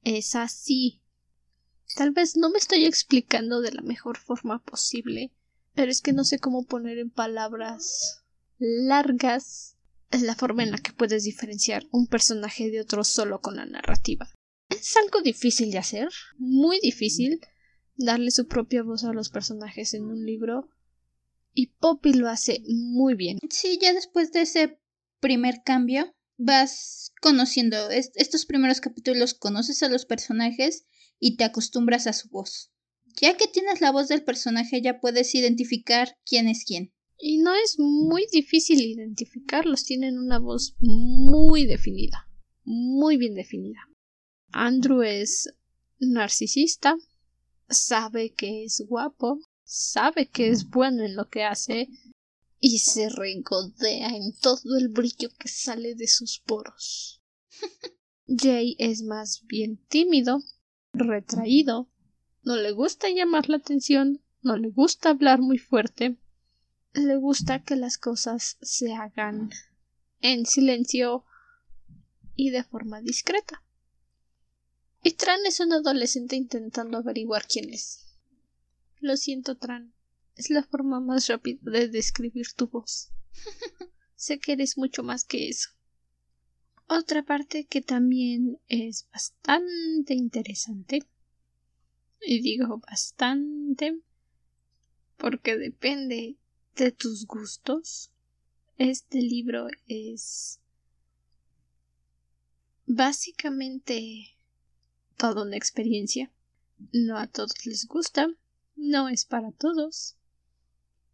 [0.03, 1.03] Es así.
[1.97, 5.33] Tal vez no me estoy explicando de la mejor forma posible,
[5.75, 8.25] pero es que no sé cómo poner en palabras
[8.59, 9.77] largas
[10.11, 14.29] la forma en la que puedes diferenciar un personaje de otro solo con la narrativa.
[14.69, 17.41] Es algo difícil de hacer, muy difícil,
[17.97, 20.69] darle su propia voz a los personajes en un libro,
[21.55, 23.39] y Poppy lo hace muy bien.
[23.51, 24.79] Sí, ya después de ese
[25.21, 30.87] primer cambio, vas conociendo estos primeros capítulos, conoces a los personajes
[31.19, 32.71] y te acostumbras a su voz.
[33.21, 36.93] Ya que tienes la voz del personaje ya puedes identificar quién es quién.
[37.21, 42.29] Y no es muy difícil identificarlos, tienen una voz muy definida,
[42.63, 43.81] muy bien definida.
[44.53, 45.53] Andrew es
[45.99, 46.97] narcisista,
[47.69, 51.89] sabe que es guapo, sabe que es bueno en lo que hace
[52.59, 57.23] y se regodea en todo el brillo que sale de sus poros.
[58.27, 60.43] Jay es más bien tímido,
[60.95, 61.91] retraído,
[62.43, 66.16] no le gusta llamar la atención, no le gusta hablar muy fuerte,
[66.95, 69.51] le gusta que las cosas se hagan
[70.21, 71.25] en silencio
[72.35, 73.62] y de forma discreta.
[75.03, 78.08] Y Tran es un adolescente intentando averiguar quién es.
[79.01, 79.93] Lo siento, Tran.
[80.37, 83.11] Es la forma más rápida de describir tu voz.
[84.17, 85.71] sé que eres mucho más que eso.
[86.87, 91.07] Otra parte que también es bastante interesante,
[92.21, 94.01] y digo bastante,
[95.17, 96.37] porque depende
[96.77, 98.11] de tus gustos,
[98.79, 100.61] este libro es
[102.87, 104.37] básicamente
[105.17, 106.33] toda una experiencia.
[106.93, 108.29] No a todos les gusta,
[108.79, 110.16] no es para todos,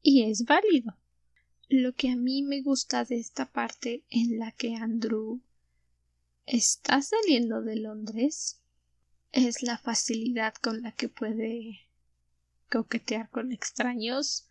[0.03, 0.97] y es válido.
[1.69, 5.41] Lo que a mí me gusta de esta parte en la que Andrew
[6.45, 8.61] está saliendo de Londres
[9.33, 11.89] es la facilidad con la que puede
[12.71, 14.47] coquetear con extraños,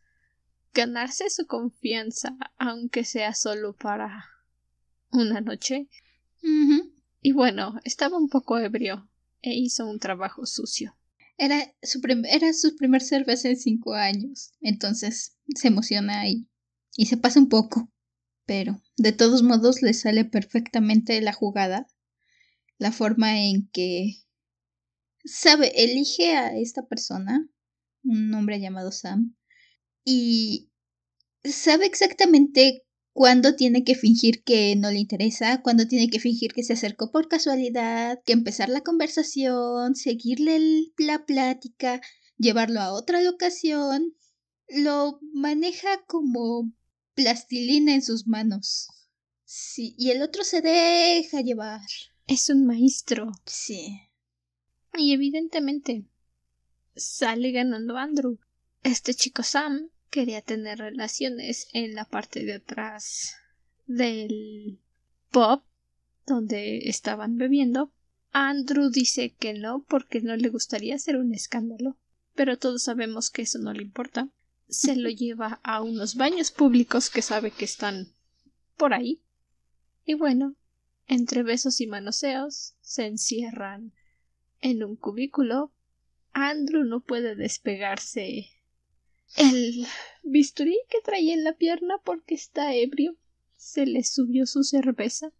[0.73, 4.25] ganarse su confianza, aunque sea solo para
[5.11, 5.87] una noche.
[7.21, 9.07] Y bueno, estaba un poco ebrio
[9.41, 10.95] e hizo un trabajo sucio.
[11.37, 16.47] Era su, era su primer cerveza en cinco años, entonces se emociona y,
[16.95, 17.91] y se pasa un poco.
[18.45, 21.87] Pero de todos modos le sale perfectamente la jugada,
[22.77, 24.23] la forma en que
[25.23, 27.47] sabe, elige a esta persona,
[28.03, 29.35] un hombre llamado Sam,
[30.03, 30.69] y
[31.43, 36.63] sabe exactamente cuándo tiene que fingir que no le interesa, cuándo tiene que fingir que
[36.63, 42.01] se acercó por casualidad, que empezar la conversación, seguirle la plática,
[42.37, 44.15] llevarlo a otra locación.
[44.67, 46.73] Lo maneja como
[47.13, 48.87] plastilina en sus manos.
[49.45, 51.81] Sí, y el otro se deja llevar.
[52.25, 53.31] Es un maestro.
[53.45, 53.99] Sí.
[54.97, 56.05] Y evidentemente
[56.95, 58.39] sale ganando Andrew.
[58.81, 63.33] Este chico Sam quería tener relaciones en la parte de atrás
[63.87, 64.79] del
[65.31, 65.63] pub
[66.27, 67.91] donde estaban bebiendo.
[68.31, 71.97] Andrew dice que no porque no le gustaría hacer un escándalo,
[72.35, 74.29] pero todos sabemos que eso no le importa
[74.69, 78.13] se lo lleva a unos baños públicos que sabe que están
[78.77, 79.21] por ahí.
[80.05, 80.55] Y bueno,
[81.07, 83.93] entre besos y manoseos, se encierran
[84.61, 85.71] en un cubículo.
[86.31, 88.47] Andrew no puede despegarse
[89.37, 89.85] el
[90.23, 93.17] bisturí que traía en la pierna porque está ebrio.
[93.55, 95.31] Se le subió su cerveza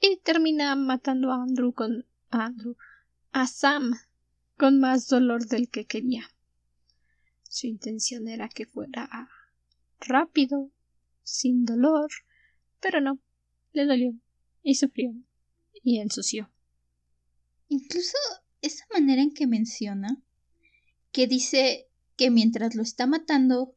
[0.00, 2.76] y termina matando a Andrew con Andrew
[3.32, 3.94] a Sam
[4.56, 6.28] con más dolor del que quería.
[7.48, 9.28] Su intención era que fuera
[10.00, 10.70] rápido,
[11.22, 12.10] sin dolor,
[12.80, 13.20] pero no,
[13.72, 14.14] le dolió
[14.62, 15.14] y sufrió
[15.82, 16.50] y ensució.
[17.68, 18.16] Incluso
[18.60, 20.22] esa manera en que menciona
[21.10, 23.74] que dice que mientras lo está matando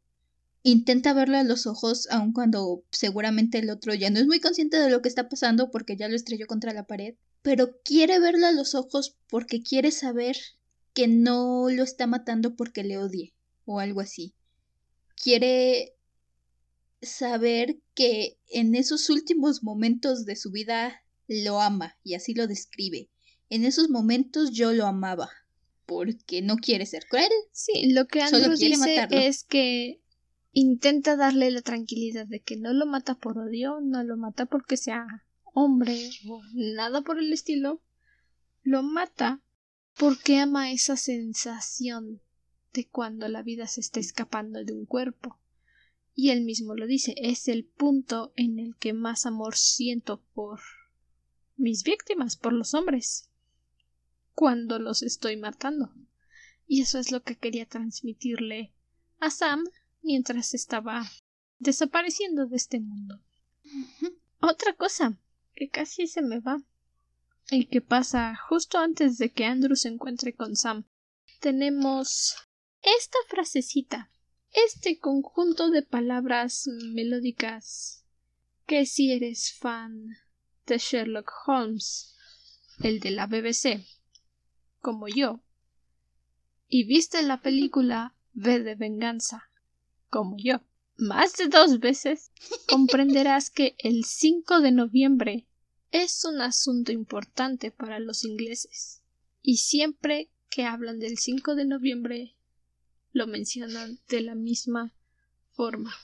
[0.64, 4.78] intenta verlo a los ojos aun cuando seguramente el otro ya no es muy consciente
[4.78, 7.14] de lo que está pasando porque ya lo estrelló contra la pared,
[7.44, 10.36] pero quiere verlo a los ojos porque quiere saber
[10.94, 14.34] que no lo está matando porque le odie o algo así.
[15.22, 15.94] Quiere
[17.02, 23.10] saber que en esos últimos momentos de su vida lo ama y así lo describe.
[23.50, 25.30] En esos momentos yo lo amaba.
[25.86, 27.32] Porque no quiere ser cruel.
[27.52, 30.02] Sí, lo que Andrew dice es que
[30.52, 34.78] intenta darle la tranquilidad de que no lo mata por odio, no lo mata porque
[34.78, 35.06] sea
[35.54, 37.82] hombre o nada por el estilo,
[38.64, 39.42] lo mata
[39.98, 42.22] porque ama esa sensación
[42.74, 45.40] de cuando la vida se está escapando de un cuerpo.
[46.14, 50.60] Y él mismo lo dice, es el punto en el que más amor siento por
[51.58, 53.30] mis víctimas, por los hombres,
[54.36, 55.92] cuando los estoy matando.
[56.68, 58.74] Y eso es lo que quería transmitirle
[59.20, 59.64] a Sam
[60.02, 61.10] mientras estaba
[61.58, 63.24] desapareciendo de este mundo.
[64.40, 65.18] Otra cosa
[65.56, 66.58] que casi se me va
[67.50, 70.86] y que pasa justo antes de que Andrew se encuentre con Sam.
[71.40, 72.36] Tenemos
[72.82, 74.12] esta frasecita,
[74.52, 78.04] este conjunto de palabras melódicas
[78.66, 80.18] que si eres fan
[80.66, 82.16] de Sherlock Holmes,
[82.80, 83.86] el de la BBC,
[84.86, 85.42] como yo,
[86.68, 89.50] y viste la película V de Venganza,
[90.12, 90.62] como yo,
[90.96, 92.32] más de dos veces,
[92.68, 95.48] comprenderás que el 5 de noviembre
[95.90, 99.02] es un asunto importante para los ingleses.
[99.42, 102.36] Y siempre que hablan del 5 de noviembre,
[103.12, 104.94] lo mencionan de la misma
[105.54, 105.96] forma.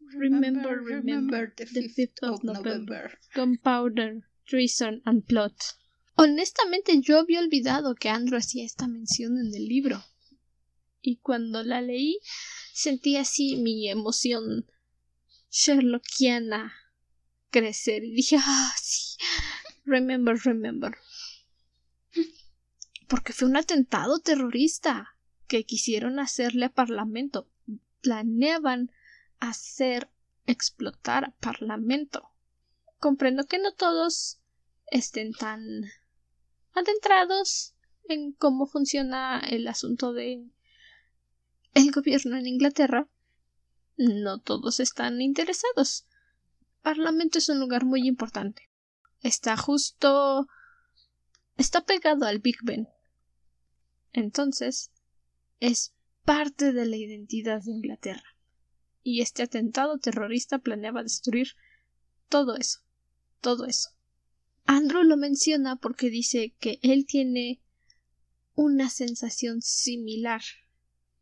[0.00, 3.18] Remember, remember the 5th of November.
[3.34, 5.54] Gunpowder, treason and plot.
[6.16, 10.02] Honestamente yo había olvidado que Andrew hacía esta mención en el libro.
[11.00, 12.18] Y cuando la leí
[12.72, 14.66] sentí así mi emoción
[15.50, 16.72] sherlockiana
[17.50, 19.16] crecer y dije, ah, sí,
[19.84, 20.96] remember, remember.
[23.08, 27.50] Porque fue un atentado terrorista que quisieron hacerle a Parlamento.
[28.00, 28.90] Planeaban
[29.38, 30.10] hacer
[30.46, 32.30] explotar a Parlamento.
[32.98, 34.40] Comprendo que no todos
[34.86, 35.84] estén tan
[36.74, 37.74] adentrados
[38.08, 40.50] en cómo funciona el asunto de
[41.74, 43.08] el gobierno en Inglaterra.
[43.96, 46.06] No todos están interesados.
[46.82, 48.70] Parlamento es un lugar muy importante.
[49.20, 50.46] Está justo.
[51.56, 52.88] está pegado al Big Ben.
[54.12, 54.90] Entonces,
[55.60, 55.94] es
[56.24, 58.34] parte de la identidad de Inglaterra
[59.02, 61.48] y este atentado terrorista planeaba destruir
[62.28, 62.80] todo eso,
[63.40, 63.90] todo eso.
[64.64, 67.60] Andrew lo menciona porque dice que él tiene
[68.54, 70.42] una sensación similar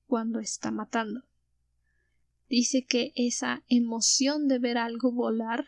[0.07, 1.24] cuando está matando.
[2.49, 5.66] Dice que esa emoción de ver algo volar,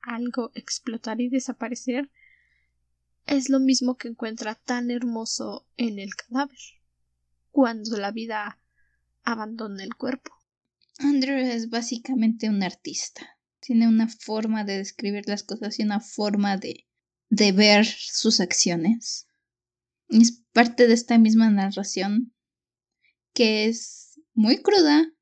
[0.00, 2.10] algo explotar y desaparecer,
[3.26, 6.58] es lo mismo que encuentra tan hermoso en el cadáver,
[7.50, 8.58] cuando la vida
[9.24, 10.32] abandona el cuerpo.
[10.98, 13.38] Andrew es básicamente un artista.
[13.58, 16.86] Tiene una forma de describir las cosas y una forma de,
[17.30, 19.26] de ver sus acciones.
[20.08, 22.34] Es parte de esta misma narración
[23.32, 25.12] que es muy cruda,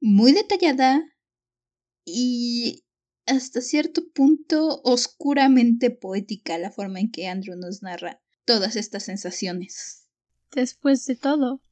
[0.00, 1.02] muy detallada
[2.04, 2.84] y
[3.26, 10.08] hasta cierto punto oscuramente poética la forma en que Andrew nos narra todas estas sensaciones.
[10.50, 11.62] Después de todo,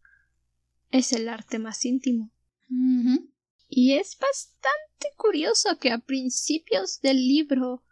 [0.93, 2.31] es el arte más íntimo.
[3.69, 7.83] Y es bastante curioso que a principios del libro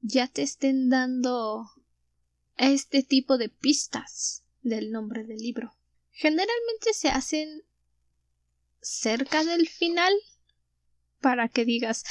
[0.00, 1.70] ya te estén dando
[2.56, 5.74] este tipo de pistas del nombre del libro.
[6.10, 7.62] Generalmente se hacen
[8.80, 10.12] cerca del final
[11.20, 12.04] para que digas,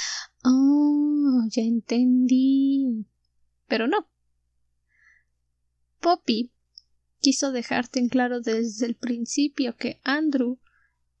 [0.44, 3.06] oh, ya entendí.
[3.66, 4.08] Pero no.
[6.00, 6.50] Poppy
[7.20, 10.58] quiso dejarte en claro desde el principio que Andrew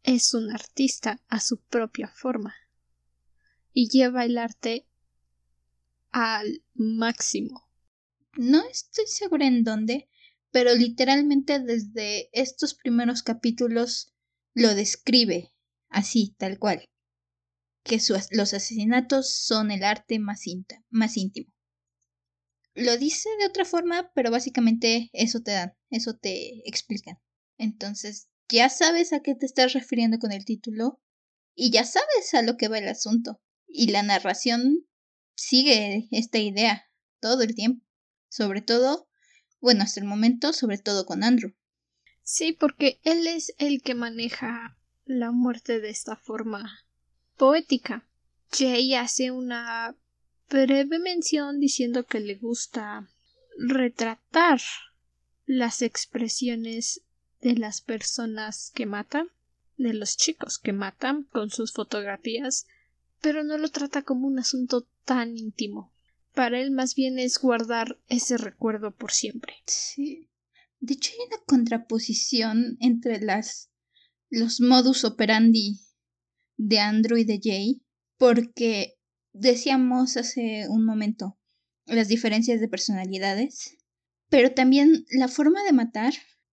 [0.02, 2.54] es un artista a su propia forma
[3.72, 4.86] y lleva el arte
[6.10, 7.68] al máximo.
[8.36, 10.08] No estoy segura en dónde,
[10.50, 14.12] pero literalmente desde estos primeros capítulos
[14.54, 15.52] lo describe
[15.88, 16.84] así, tal cual,
[17.84, 18.00] que
[18.32, 20.42] los asesinatos son el arte más,
[20.90, 21.52] más íntimo.
[22.74, 27.18] Lo dice de otra forma, pero básicamente eso te dan, eso te explican.
[27.58, 31.00] Entonces, ya sabes a qué te estás refiriendo con el título
[31.54, 33.40] y ya sabes a lo que va el asunto.
[33.66, 34.86] Y la narración
[35.40, 36.86] sigue esta idea
[37.18, 37.84] todo el tiempo.
[38.28, 39.08] Sobre todo,
[39.60, 41.54] bueno, hasta el momento, sobre todo con Andrew.
[42.22, 46.84] Sí, porque él es el que maneja la muerte de esta forma
[47.36, 48.06] poética.
[48.52, 49.96] Jay hace una
[50.50, 53.08] breve mención diciendo que le gusta
[53.56, 54.60] retratar
[55.46, 57.02] las expresiones
[57.40, 59.30] de las personas que matan,
[59.78, 62.66] de los chicos que matan con sus fotografías,
[63.20, 65.92] pero no lo trata como un asunto tan íntimo.
[66.34, 69.54] Para él más bien es guardar ese recuerdo por siempre.
[69.66, 70.28] Sí.
[70.78, 73.70] De hecho, hay una contraposición entre las
[74.30, 75.80] los modus operandi
[76.56, 77.82] de Andrew y de Jay,
[78.16, 78.96] porque
[79.32, 81.36] decíamos hace un momento
[81.86, 83.76] las diferencias de personalidades,
[84.28, 86.12] pero también la forma de matar.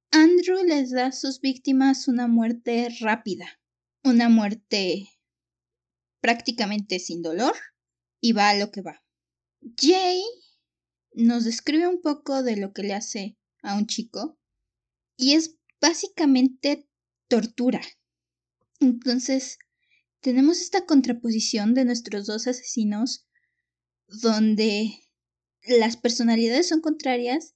[0.09, 3.59] Andrew les da a sus víctimas una muerte rápida,
[4.03, 5.07] una muerte
[6.19, 7.53] prácticamente sin dolor
[8.21, 9.03] y va a lo que va.
[9.79, 10.23] Jay
[11.13, 14.39] nos describe un poco de lo que le hace a un chico
[15.17, 16.87] y es básicamente
[17.27, 17.81] tortura.
[18.79, 19.57] Entonces,
[20.21, 23.27] tenemos esta contraposición de nuestros dos asesinos
[24.07, 24.99] donde
[25.63, 27.55] las personalidades son contrarias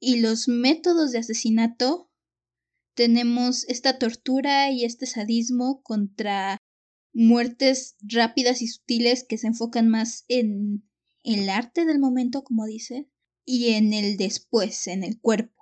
[0.00, 2.10] y los métodos de asesinato
[2.94, 6.58] tenemos esta tortura y este sadismo contra
[7.14, 10.84] muertes rápidas y sutiles que se enfocan más en
[11.22, 13.08] el arte del momento, como dice,
[13.46, 15.54] y en el después, en el cuerpo.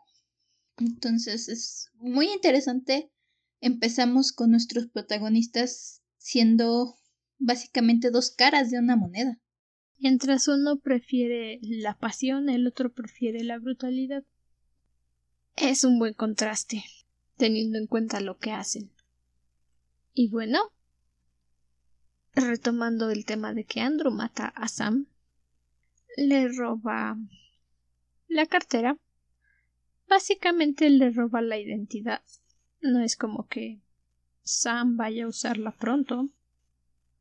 [0.79, 3.13] Entonces es muy interesante.
[3.61, 6.97] Empezamos con nuestros protagonistas siendo
[7.39, 9.39] básicamente dos caras de una moneda.
[9.99, 14.25] Mientras uno prefiere la pasión, el otro prefiere la brutalidad.
[15.55, 16.83] Es un buen contraste,
[17.37, 18.91] teniendo en cuenta lo que hacen.
[20.15, 20.73] Y bueno,
[22.35, 25.07] retomando el tema de que Andrew mata a Sam,
[26.17, 27.17] le roba
[28.29, 28.97] la cartera.
[30.09, 32.23] Básicamente le roba la identidad.
[32.81, 33.81] No es como que
[34.43, 36.29] Sam vaya a usarla pronto.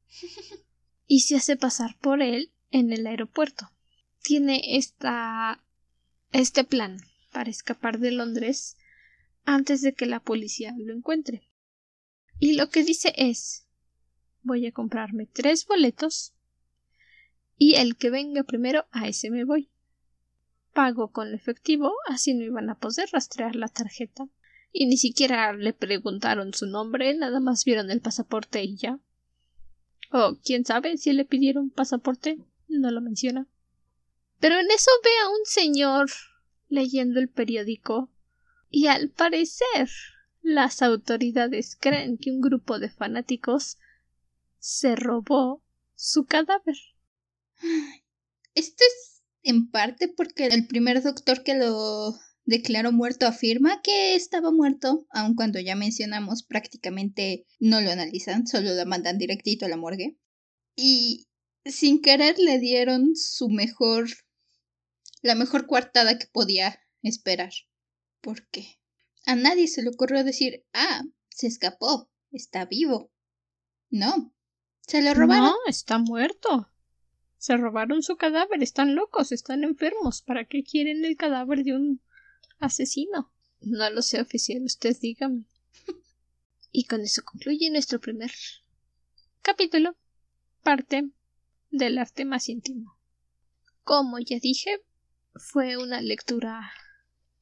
[1.08, 3.70] y se hace pasar por él en el aeropuerto.
[4.24, 5.64] Tiene esta
[6.32, 6.98] este plan
[7.32, 8.78] para escapar de Londres
[9.44, 11.50] antes de que la policía lo encuentre.
[12.40, 13.68] Y lo que dice es
[14.44, 16.34] voy a comprarme tres boletos
[17.58, 19.70] y el que venga primero a ese me voy.
[20.74, 24.28] Pago con efectivo, así no iban a poder rastrear la tarjeta.
[24.72, 29.00] Y ni siquiera le preguntaron su nombre, nada más vieron el pasaporte y ya.
[30.12, 33.48] O quién sabe si le pidieron pasaporte, no lo menciona.
[34.40, 36.10] Pero en eso ve a un señor
[36.68, 38.10] leyendo el periódico
[38.72, 39.90] y al parecer
[40.42, 43.78] las autoridades creen que un grupo de fanáticos
[44.62, 45.62] se robó
[45.96, 46.78] su cadáver.
[48.56, 52.14] Esto es en parte porque el primer doctor que lo
[52.46, 58.74] declaró muerto afirma que estaba muerto, aun cuando ya mencionamos prácticamente no lo analizan, solo
[58.74, 60.18] lo mandan directito a la morgue.
[60.76, 61.28] Y
[61.66, 64.10] sin querer le dieron su mejor
[65.22, 67.52] la mejor coartada que podía esperar.
[68.22, 68.80] ¿Por qué?
[69.26, 73.12] A nadie se le ocurrió decir, ah, se escapó, está vivo.
[73.90, 74.34] No,
[74.92, 75.46] se lo robaron.
[75.46, 76.70] No, está muerto.
[77.38, 80.22] Se robaron su cadáver, están locos, están enfermos.
[80.22, 82.02] ¿Para qué quieren el cadáver de un
[82.60, 83.34] asesino?
[83.62, 85.46] No lo sé, oficial, usted dígame.
[86.74, 88.32] y con eso concluye nuestro primer
[89.42, 89.96] capítulo,
[90.62, 91.10] parte
[91.70, 93.00] del arte más íntimo.
[93.84, 94.82] Como ya dije,
[95.36, 96.70] fue una lectura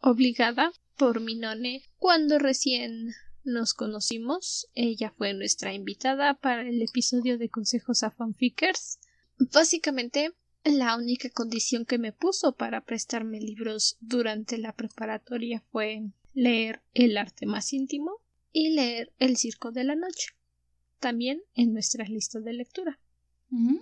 [0.01, 4.67] obligada por mi none cuando recién nos conocimos.
[4.73, 8.99] Ella fue nuestra invitada para el episodio de consejos a fanfickers.
[9.37, 10.33] Básicamente,
[10.63, 17.17] la única condición que me puso para prestarme libros durante la preparatoria fue leer El
[17.17, 18.21] arte más íntimo
[18.51, 20.29] y leer El circo de la noche,
[20.99, 22.99] también en nuestra lista de lectura.
[23.49, 23.77] Mm.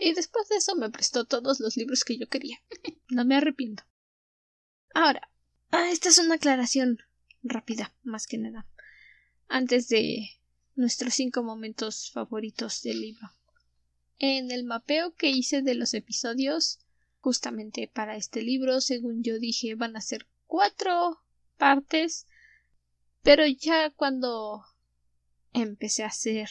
[0.00, 2.58] Y después de eso me prestó todos los libros que yo quería.
[3.08, 3.84] No me arrepiento.
[4.94, 5.30] Ahora,
[5.70, 6.98] ah, esta es una aclaración
[7.42, 8.66] rápida, más que nada
[9.52, 10.30] antes de
[10.76, 13.30] nuestros cinco momentos favoritos del libro.
[14.18, 16.78] En el mapeo que hice de los episodios,
[17.20, 21.20] justamente para este libro, según yo dije, van a ser cuatro
[21.58, 22.26] partes,
[23.22, 24.64] pero ya cuando
[25.52, 26.48] empecé a hacer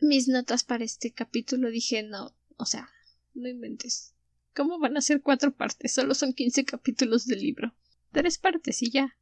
[0.00, 2.90] mis notas para este capítulo dije, no, o sea,
[3.34, 4.12] no inventes.
[4.56, 5.92] ¿Cómo van a ser cuatro partes?
[5.92, 7.76] Solo son quince capítulos del libro.
[8.10, 9.16] Tres partes y ya.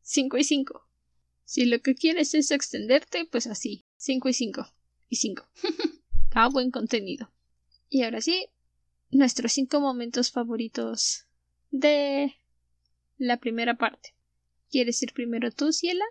[0.00, 0.85] Cinco y cinco.
[1.46, 4.66] Si lo que quieres es extenderte, pues así, 5 y 5
[5.08, 5.48] y 5.
[6.34, 7.32] ah, buen contenido.
[7.88, 8.48] Y ahora sí,
[9.12, 11.28] nuestros cinco momentos favoritos
[11.70, 12.34] de
[13.16, 14.16] la primera parte.
[14.70, 16.04] ¿Quieres ir primero tú, Ciela?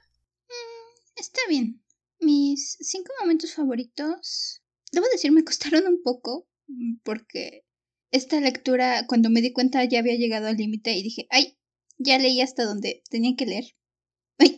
[0.47, 1.83] Mm, está bien.
[2.21, 4.61] Mis cinco momentos favoritos,
[4.93, 7.65] debo decir, me costaron un poco mm, porque
[8.11, 11.57] esta lectura, cuando me di cuenta, ya había llegado al límite y dije, ay,
[11.97, 13.75] ya leí hasta donde tenía que leer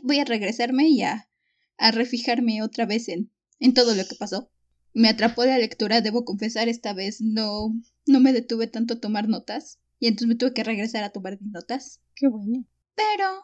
[0.03, 1.29] voy a regresarme y a,
[1.77, 4.51] a refijarme otra vez en, en todo lo que pasó.
[4.93, 7.73] Me atrapó la lectura, debo confesar, esta vez no,
[8.05, 9.79] no me detuve tanto a tomar notas.
[9.99, 12.01] Y entonces me tuve que regresar a tomar mis notas.
[12.15, 12.65] Qué bueno.
[12.95, 13.43] Pero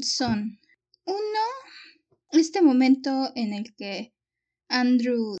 [0.00, 0.58] son
[1.04, 1.40] uno,
[2.32, 4.14] este momento en el que
[4.68, 5.36] Andrew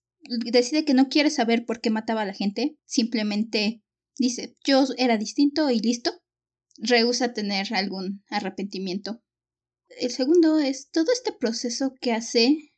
[0.50, 3.82] decide que no quiere saber por qué mataba a la gente, simplemente
[4.16, 6.12] dice yo era distinto y listo,
[6.76, 9.22] rehúsa tener algún arrepentimiento.
[9.88, 12.74] El segundo es todo este proceso que hace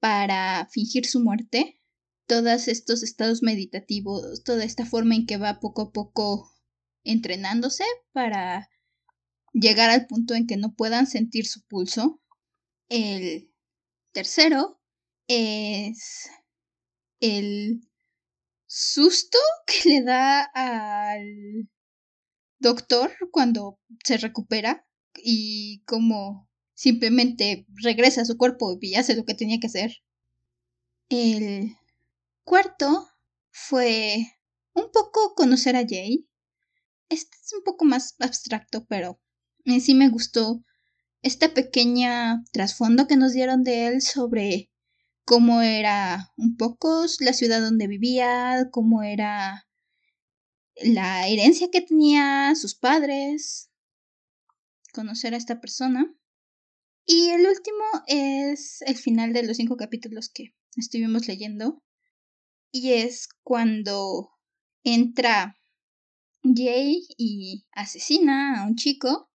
[0.00, 1.80] para fingir su muerte,
[2.26, 6.50] todos estos estados meditativos, toda esta forma en que va poco a poco
[7.04, 8.68] entrenándose para
[9.52, 12.20] llegar al punto en que no puedan sentir su pulso.
[12.88, 13.52] El
[14.12, 14.80] tercero
[15.28, 16.28] es
[17.20, 17.88] el
[18.66, 21.68] susto que le da al
[22.58, 24.86] doctor cuando se recupera
[25.16, 29.92] y como simplemente regresa a su cuerpo y hace lo que tenía que hacer.
[31.08, 31.76] El
[32.44, 33.08] cuarto
[33.50, 34.26] fue
[34.74, 36.28] un poco conocer a Jay.
[37.08, 39.20] Este es un poco más abstracto, pero
[39.64, 40.64] en sí me gustó
[41.20, 44.70] esta pequeña trasfondo que nos dieron de él sobre
[45.24, 49.68] cómo era un poco la ciudad donde vivía, cómo era
[50.76, 53.70] la herencia que tenía sus padres,
[54.92, 56.14] conocer a esta persona.
[57.04, 61.82] Y el último es el final de los cinco capítulos que estuvimos leyendo.
[62.70, 64.30] Y es cuando
[64.84, 65.56] entra
[66.42, 69.28] Jay y asesina a un chico.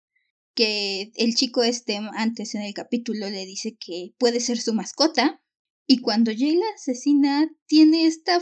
[0.55, 5.43] Que el chico este antes en el capítulo le dice que puede ser su mascota.
[5.87, 8.41] Y cuando Jay la asesina, tiene esta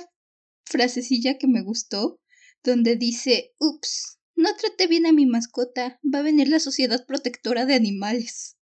[0.65, 2.21] frasecilla que me gustó,
[2.62, 7.66] donde dice, ups, no traté bien a mi mascota, va a venir la Sociedad Protectora
[7.66, 8.57] de Animales.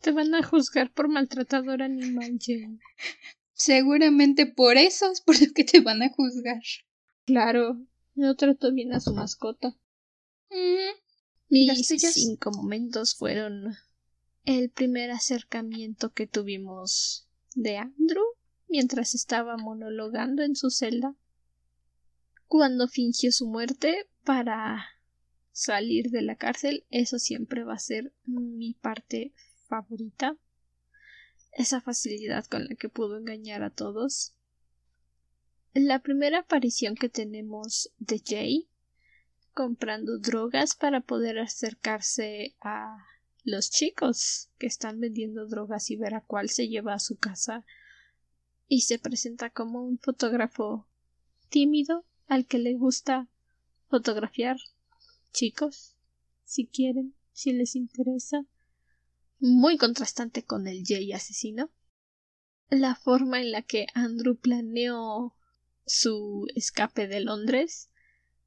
[0.00, 2.78] Te van a juzgar por maltratador animal, Jane.
[3.54, 6.60] Seguramente por eso es por lo que te van a juzgar.
[7.24, 7.80] Claro,
[8.14, 9.76] no trató bien a su mascota.
[10.50, 10.98] Mm,
[11.48, 13.76] Mis cinco momentos fueron
[14.44, 18.24] el primer acercamiento que tuvimos de Andrew
[18.72, 21.14] mientras estaba monologando en su celda,
[22.48, 24.86] cuando fingió su muerte para
[25.52, 29.34] salir de la cárcel, eso siempre va a ser mi parte
[29.68, 30.38] favorita.
[31.52, 34.34] Esa facilidad con la que pudo engañar a todos.
[35.74, 38.68] La primera aparición que tenemos de Jay
[39.52, 43.04] comprando drogas para poder acercarse a
[43.44, 47.66] los chicos que están vendiendo drogas y ver a cuál se lleva a su casa
[48.68, 50.88] y se presenta como un fotógrafo
[51.48, 53.28] tímido al que le gusta
[53.88, 54.56] fotografiar
[55.32, 55.96] chicos,
[56.44, 58.46] si quieren, si les interesa.
[59.38, 61.70] Muy contrastante con el Jay asesino.
[62.70, 65.34] La forma en la que Andrew planeó
[65.84, 67.90] su escape de Londres,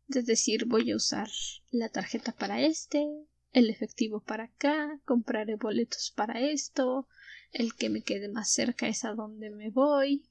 [0.10, 1.30] es decir, voy a usar
[1.70, 3.06] la tarjeta para este,
[3.52, 7.08] el efectivo para acá, compraré boletos para esto,
[7.56, 10.26] el que me quede más cerca es a donde me voy.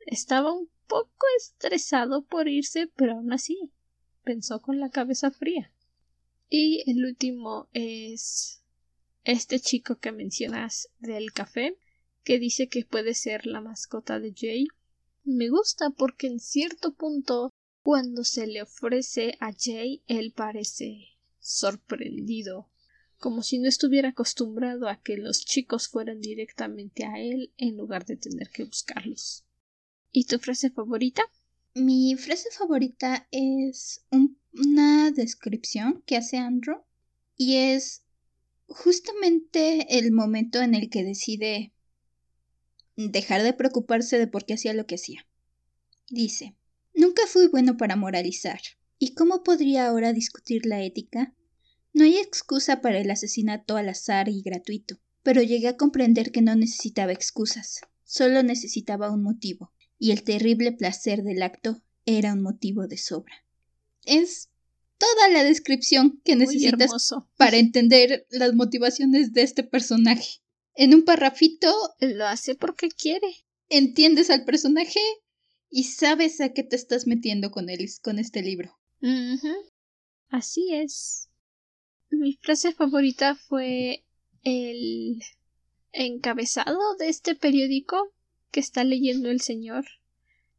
[0.00, 3.70] Estaba un poco estresado por irse, pero aún así
[4.24, 5.72] pensó con la cabeza fría.
[6.50, 8.62] Y el último es
[9.24, 11.78] este chico que mencionas del café,
[12.24, 14.66] que dice que puede ser la mascota de Jay.
[15.24, 22.68] Me gusta porque en cierto punto, cuando se le ofrece a Jay, él parece sorprendido
[23.24, 28.04] como si no estuviera acostumbrado a que los chicos fueran directamente a él en lugar
[28.04, 29.46] de tener que buscarlos.
[30.12, 31.22] ¿Y tu frase favorita?
[31.72, 34.04] Mi frase favorita es
[34.52, 36.82] una descripción que hace Andrew
[37.34, 38.02] y es
[38.66, 41.72] justamente el momento en el que decide
[42.94, 45.26] dejar de preocuparse de por qué hacía lo que hacía.
[46.10, 46.56] Dice,
[46.92, 48.60] Nunca fui bueno para moralizar.
[48.98, 51.34] ¿Y cómo podría ahora discutir la ética?
[51.94, 56.42] No hay excusa para el asesinato al azar y gratuito, pero llegué a comprender que
[56.42, 62.42] no necesitaba excusas, solo necesitaba un motivo, y el terrible placer del acto era un
[62.42, 63.46] motivo de sobra.
[64.04, 64.50] Es
[64.98, 66.90] toda la descripción que necesitas
[67.36, 70.42] para entender las motivaciones de este personaje.
[70.74, 73.46] En un parrafito lo hace porque quiere.
[73.68, 75.00] Entiendes al personaje
[75.70, 78.78] y sabes a qué te estás metiendo con él, con este libro.
[80.28, 81.28] Así es.
[82.14, 84.04] Mi frase favorita fue
[84.44, 85.20] el
[85.92, 88.12] encabezado de este periódico
[88.52, 89.84] que está leyendo el señor,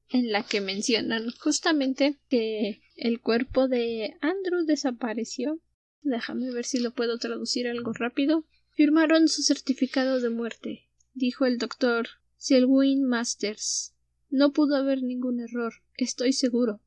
[0.09, 5.61] en la que mencionan justamente que el cuerpo de Andrew desapareció.
[6.01, 8.45] Déjame ver si lo puedo traducir algo rápido.
[8.71, 13.95] Firmaron su certificado de muerte, dijo el doctor Selwyn Masters.
[14.29, 16.81] No pudo haber ningún error, estoy seguro.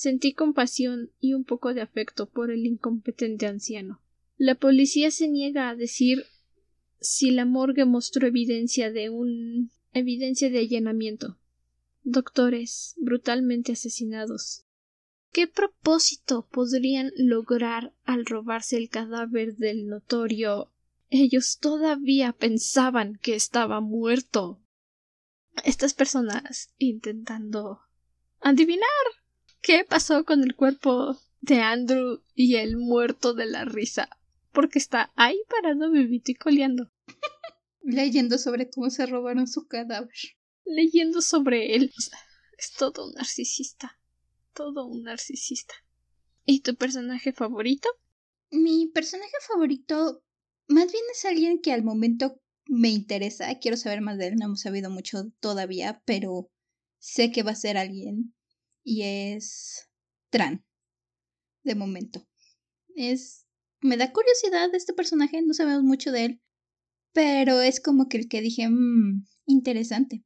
[0.00, 4.00] Sentí compasión y un poco de afecto por el incompetente anciano.
[4.38, 6.24] La policía se niega a decir
[7.02, 11.38] si la morgue mostró evidencia de un evidencia de allanamiento.
[12.02, 14.64] Doctores brutalmente asesinados.
[15.32, 20.72] ¿Qué propósito podrían lograr al robarse el cadáver del notorio?
[21.10, 24.62] Ellos todavía pensaban que estaba muerto.
[25.62, 27.80] Estas personas intentando
[28.40, 28.88] adivinar
[29.62, 34.08] qué pasó con el cuerpo de Andrew y el muerto de la risa,
[34.52, 36.90] porque está ahí parado vivito y coleando.
[37.82, 40.10] Leyendo sobre cómo se robaron su cadáver.
[40.64, 41.92] Leyendo sobre él.
[42.58, 43.98] es todo un narcisista.
[44.54, 45.74] Todo un narcisista.
[46.44, 47.88] ¿Y tu personaje favorito?
[48.50, 50.22] Mi personaje favorito
[50.68, 53.58] más bien es alguien que al momento me interesa.
[53.58, 54.36] Quiero saber más de él.
[54.36, 56.50] No hemos sabido mucho todavía, pero
[56.98, 58.34] sé que va a ser alguien.
[58.82, 59.88] Y es
[60.30, 60.64] Tran.
[61.62, 62.26] De momento.
[62.94, 63.46] Es.
[63.80, 65.42] Me da curiosidad este personaje.
[65.42, 66.42] No sabemos mucho de él.
[67.12, 70.24] Pero es como que el que dije, mmm, interesante.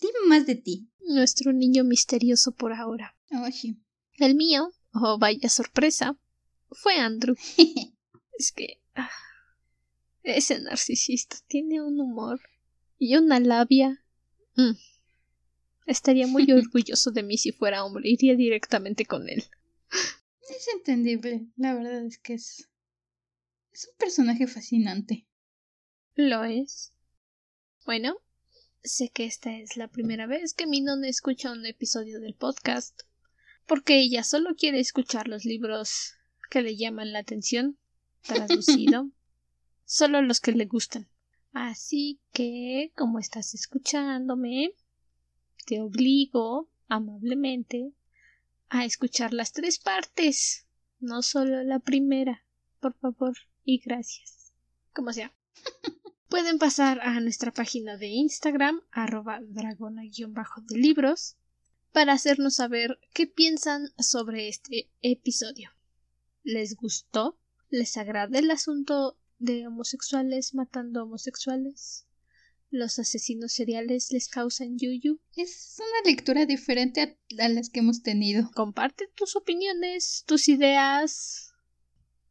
[0.00, 0.90] Dime más de ti.
[1.00, 3.16] Nuestro niño misterioso por ahora.
[3.52, 3.78] Sí.
[4.18, 6.18] El mío, oh vaya sorpresa,
[6.70, 7.34] fue Andrew.
[8.38, 8.80] es que...
[8.94, 9.10] Ah,
[10.22, 12.40] ese narcisista tiene un humor
[12.98, 14.04] y una labia.
[14.54, 14.76] Mm.
[15.86, 18.08] Estaría muy orgulloso de mí si fuera hombre.
[18.08, 19.44] Iría directamente con él.
[20.48, 21.46] Es entendible.
[21.56, 22.68] La verdad es que es...
[23.72, 25.26] Es un personaje fascinante.
[26.14, 26.92] Lo es.
[27.86, 28.16] Bueno,
[28.82, 33.00] sé que esta es la primera vez que mi nona escucha un episodio del podcast,
[33.66, 36.14] porque ella solo quiere escuchar los libros
[36.50, 37.78] que le llaman la atención,
[38.22, 39.10] traducido,
[39.84, 41.08] solo los que le gustan.
[41.52, 44.74] Así que, como estás escuchándome,
[45.64, 47.92] te obligo amablemente
[48.68, 50.66] a escuchar las tres partes,
[51.00, 52.44] no solo la primera,
[52.80, 54.52] por favor y gracias.
[54.92, 55.32] Como sea.
[56.28, 61.36] Pueden pasar a nuestra página de Instagram, arroba dragona-de libros,
[61.92, 65.70] para hacernos saber qué piensan sobre este episodio.
[66.42, 67.38] ¿Les gustó?
[67.68, 72.06] ¿Les agrada el asunto de homosexuales matando homosexuales?
[72.72, 75.20] ¿Los asesinos seriales les causan yuyu?
[75.36, 78.50] Es una lectura diferente a, a las que hemos tenido.
[78.52, 81.52] Comparte tus opiniones, tus ideas.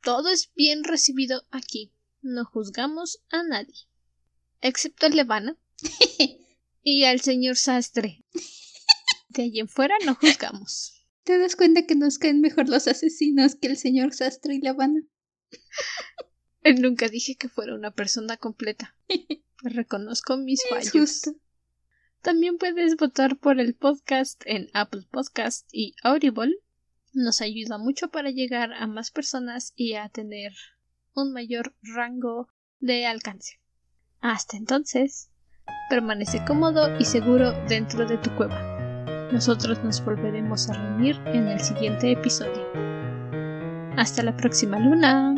[0.03, 1.93] Todo es bien recibido aquí.
[2.21, 3.87] No juzgamos a nadie
[4.61, 5.57] excepto el Levana
[6.83, 8.23] y al señor Sastre.
[9.29, 11.05] De allí en fuera no juzgamos.
[11.23, 15.01] ¿Te das cuenta que nos caen mejor los asesinos que el señor Sastre y Levana?
[16.79, 18.95] Nunca dije que fuera una persona completa.
[19.63, 21.31] Reconozco mis fallos.
[22.21, 26.55] También puedes votar por el podcast en Apple Podcast y Audible.
[27.13, 30.53] Nos ayuda mucho para llegar a más personas y a tener
[31.13, 32.47] un mayor rango
[32.79, 33.59] de alcance.
[34.19, 35.29] Hasta entonces,
[35.89, 39.29] permanece cómodo y seguro dentro de tu cueva.
[39.31, 42.67] Nosotros nos volveremos a reunir en el siguiente episodio.
[43.97, 45.35] Hasta la próxima luna.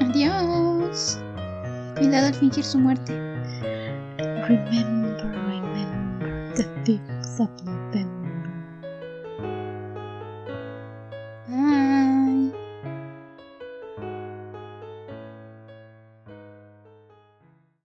[0.00, 1.18] Adiós.
[2.02, 3.12] Cuidado al fingir su muerte.
[4.48, 8.11] Remember, remember the 5th of November.